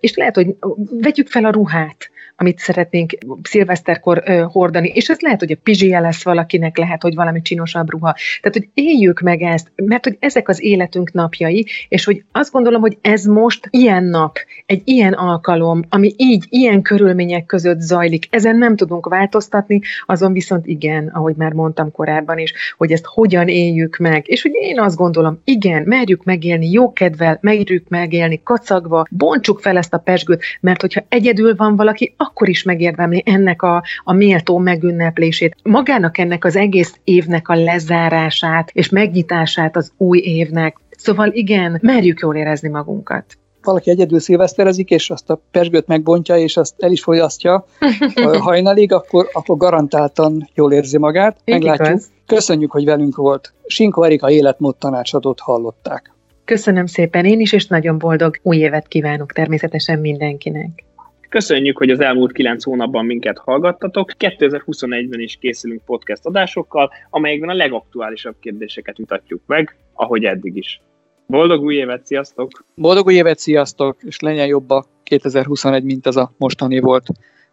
és 0.00 0.16
lehet, 0.16 0.34
hogy 0.34 0.56
vegyük 1.00 1.28
fel 1.28 1.44
a 1.44 1.50
ruhát 1.50 2.10
amit 2.42 2.58
szeretnénk 2.58 3.12
szilveszterkor 3.42 4.22
hordani, 4.50 4.88
és 4.94 5.08
ez 5.08 5.20
lehet, 5.20 5.38
hogy 5.38 5.52
a 5.52 5.60
pizsia 5.62 6.00
lesz 6.00 6.24
valakinek, 6.24 6.78
lehet, 6.78 7.02
hogy 7.02 7.14
valami 7.14 7.42
csinosabb 7.42 7.90
ruha. 7.90 8.14
Tehát, 8.40 8.58
hogy 8.58 8.68
éljük 8.74 9.20
meg 9.20 9.42
ezt, 9.42 9.72
mert 9.76 10.04
hogy 10.04 10.16
ezek 10.20 10.48
az 10.48 10.62
életünk 10.62 11.12
napjai, 11.12 11.66
és 11.88 12.04
hogy 12.04 12.24
azt 12.32 12.52
gondolom, 12.52 12.80
hogy 12.80 12.98
ez 13.00 13.24
most 13.24 13.68
ilyen 13.70 14.04
nap, 14.04 14.38
egy 14.66 14.82
ilyen 14.84 15.12
alkalom, 15.12 15.82
ami 15.88 16.12
így, 16.16 16.44
ilyen 16.48 16.82
körülmények 16.82 17.46
között 17.46 17.80
zajlik, 17.80 18.26
ezen 18.30 18.56
nem 18.56 18.76
tudunk 18.76 19.06
változtatni, 19.06 19.80
azon 20.06 20.32
viszont 20.32 20.66
igen, 20.66 21.08
ahogy 21.08 21.34
már 21.36 21.52
mondtam 21.52 21.92
korábban 21.92 22.38
is, 22.38 22.52
hogy 22.76 22.92
ezt 22.92 23.04
hogyan 23.06 23.48
éljük 23.48 23.96
meg. 23.96 24.28
És 24.28 24.42
hogy 24.42 24.52
én 24.54 24.80
azt 24.80 24.96
gondolom, 24.96 25.40
igen, 25.44 25.82
merjük 25.86 26.24
megélni 26.24 26.70
jókedvel, 26.70 27.38
merjük 27.40 27.88
megélni 27.88 28.40
kacagva, 28.42 29.04
bontsuk 29.10 29.60
fel 29.60 29.76
ezt 29.76 29.94
a 29.94 29.98
pesgőt, 29.98 30.42
mert 30.60 30.80
hogyha 30.80 31.04
egyedül 31.08 31.56
van 31.56 31.76
valaki, 31.76 32.14
akkor 32.16 32.31
is 32.40 32.62
megérdemli 32.62 33.22
ennek 33.26 33.62
a, 33.62 33.82
a 34.04 34.12
méltó 34.12 34.58
megünneplését. 34.58 35.56
Magának 35.62 36.18
ennek 36.18 36.44
az 36.44 36.56
egész 36.56 36.94
évnek 37.04 37.48
a 37.48 37.54
lezárását 37.54 38.70
és 38.72 38.88
megnyitását 38.88 39.76
az 39.76 39.92
új 39.96 40.18
évnek. 40.18 40.76
Szóval 40.90 41.30
igen, 41.32 41.78
merjük 41.82 42.20
jól 42.20 42.36
érezni 42.36 42.68
magunkat 42.68 43.36
valaki 43.64 43.90
egyedül 43.90 44.20
szilveszterezik, 44.20 44.90
és 44.90 45.10
azt 45.10 45.30
a 45.30 45.40
pesgőt 45.50 45.86
megbontja, 45.86 46.36
és 46.36 46.56
azt 46.56 46.74
el 46.78 46.90
is 46.90 47.02
fogyasztja 47.02 47.64
hajnalig, 48.38 48.92
akkor, 48.92 49.28
akkor 49.32 49.56
garantáltan 49.56 50.48
jól 50.54 50.72
érzi 50.72 50.98
magát. 50.98 51.36
Meglátjuk. 51.44 51.88
Igaz. 51.88 52.10
Köszönjük, 52.26 52.70
hogy 52.70 52.84
velünk 52.84 53.16
volt. 53.16 53.52
Sinko 53.66 54.02
Erika 54.02 54.30
életmód 54.30 54.76
tanácsadót 54.76 55.40
hallották. 55.40 56.12
Köszönöm 56.44 56.86
szépen 56.86 57.24
én 57.24 57.40
is, 57.40 57.52
és 57.52 57.66
nagyon 57.66 57.98
boldog 57.98 58.36
új 58.42 58.56
évet 58.56 58.88
kívánok 58.88 59.32
természetesen 59.32 59.98
mindenkinek. 59.98 60.84
Köszönjük, 61.32 61.78
hogy 61.78 61.90
az 61.90 62.00
elmúlt 62.00 62.32
kilenc 62.32 62.64
hónapban 62.64 63.04
minket 63.04 63.38
hallgattatok. 63.38 64.12
2021-ben 64.18 65.20
is 65.20 65.36
készülünk 65.40 65.84
podcast 65.84 66.26
adásokkal, 66.26 66.92
amelyekben 67.10 67.48
a 67.48 67.54
legaktuálisabb 67.54 68.34
kérdéseket 68.40 68.98
mutatjuk 68.98 69.40
meg, 69.46 69.76
ahogy 69.92 70.24
eddig 70.24 70.56
is. 70.56 70.80
Boldog 71.26 71.62
új 71.62 71.74
évet, 71.74 72.06
sziasztok! 72.06 72.64
Boldog 72.74 73.06
új 73.06 73.14
évet, 73.14 73.38
sziasztok! 73.38 73.96
És 74.02 74.20
legyen 74.20 74.46
jobb 74.46 74.70
a 74.70 74.84
2021, 75.02 75.84
mint 75.84 76.06
ez 76.06 76.16
a 76.16 76.32
mostani 76.36 76.80
volt. 76.80 77.06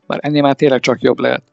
Bár 0.07 0.19
ennél 0.21 0.41
már 0.41 0.55
tényleg 0.55 0.79
csak 0.79 1.01
jobb 1.01 1.19
lehet. 1.19 1.43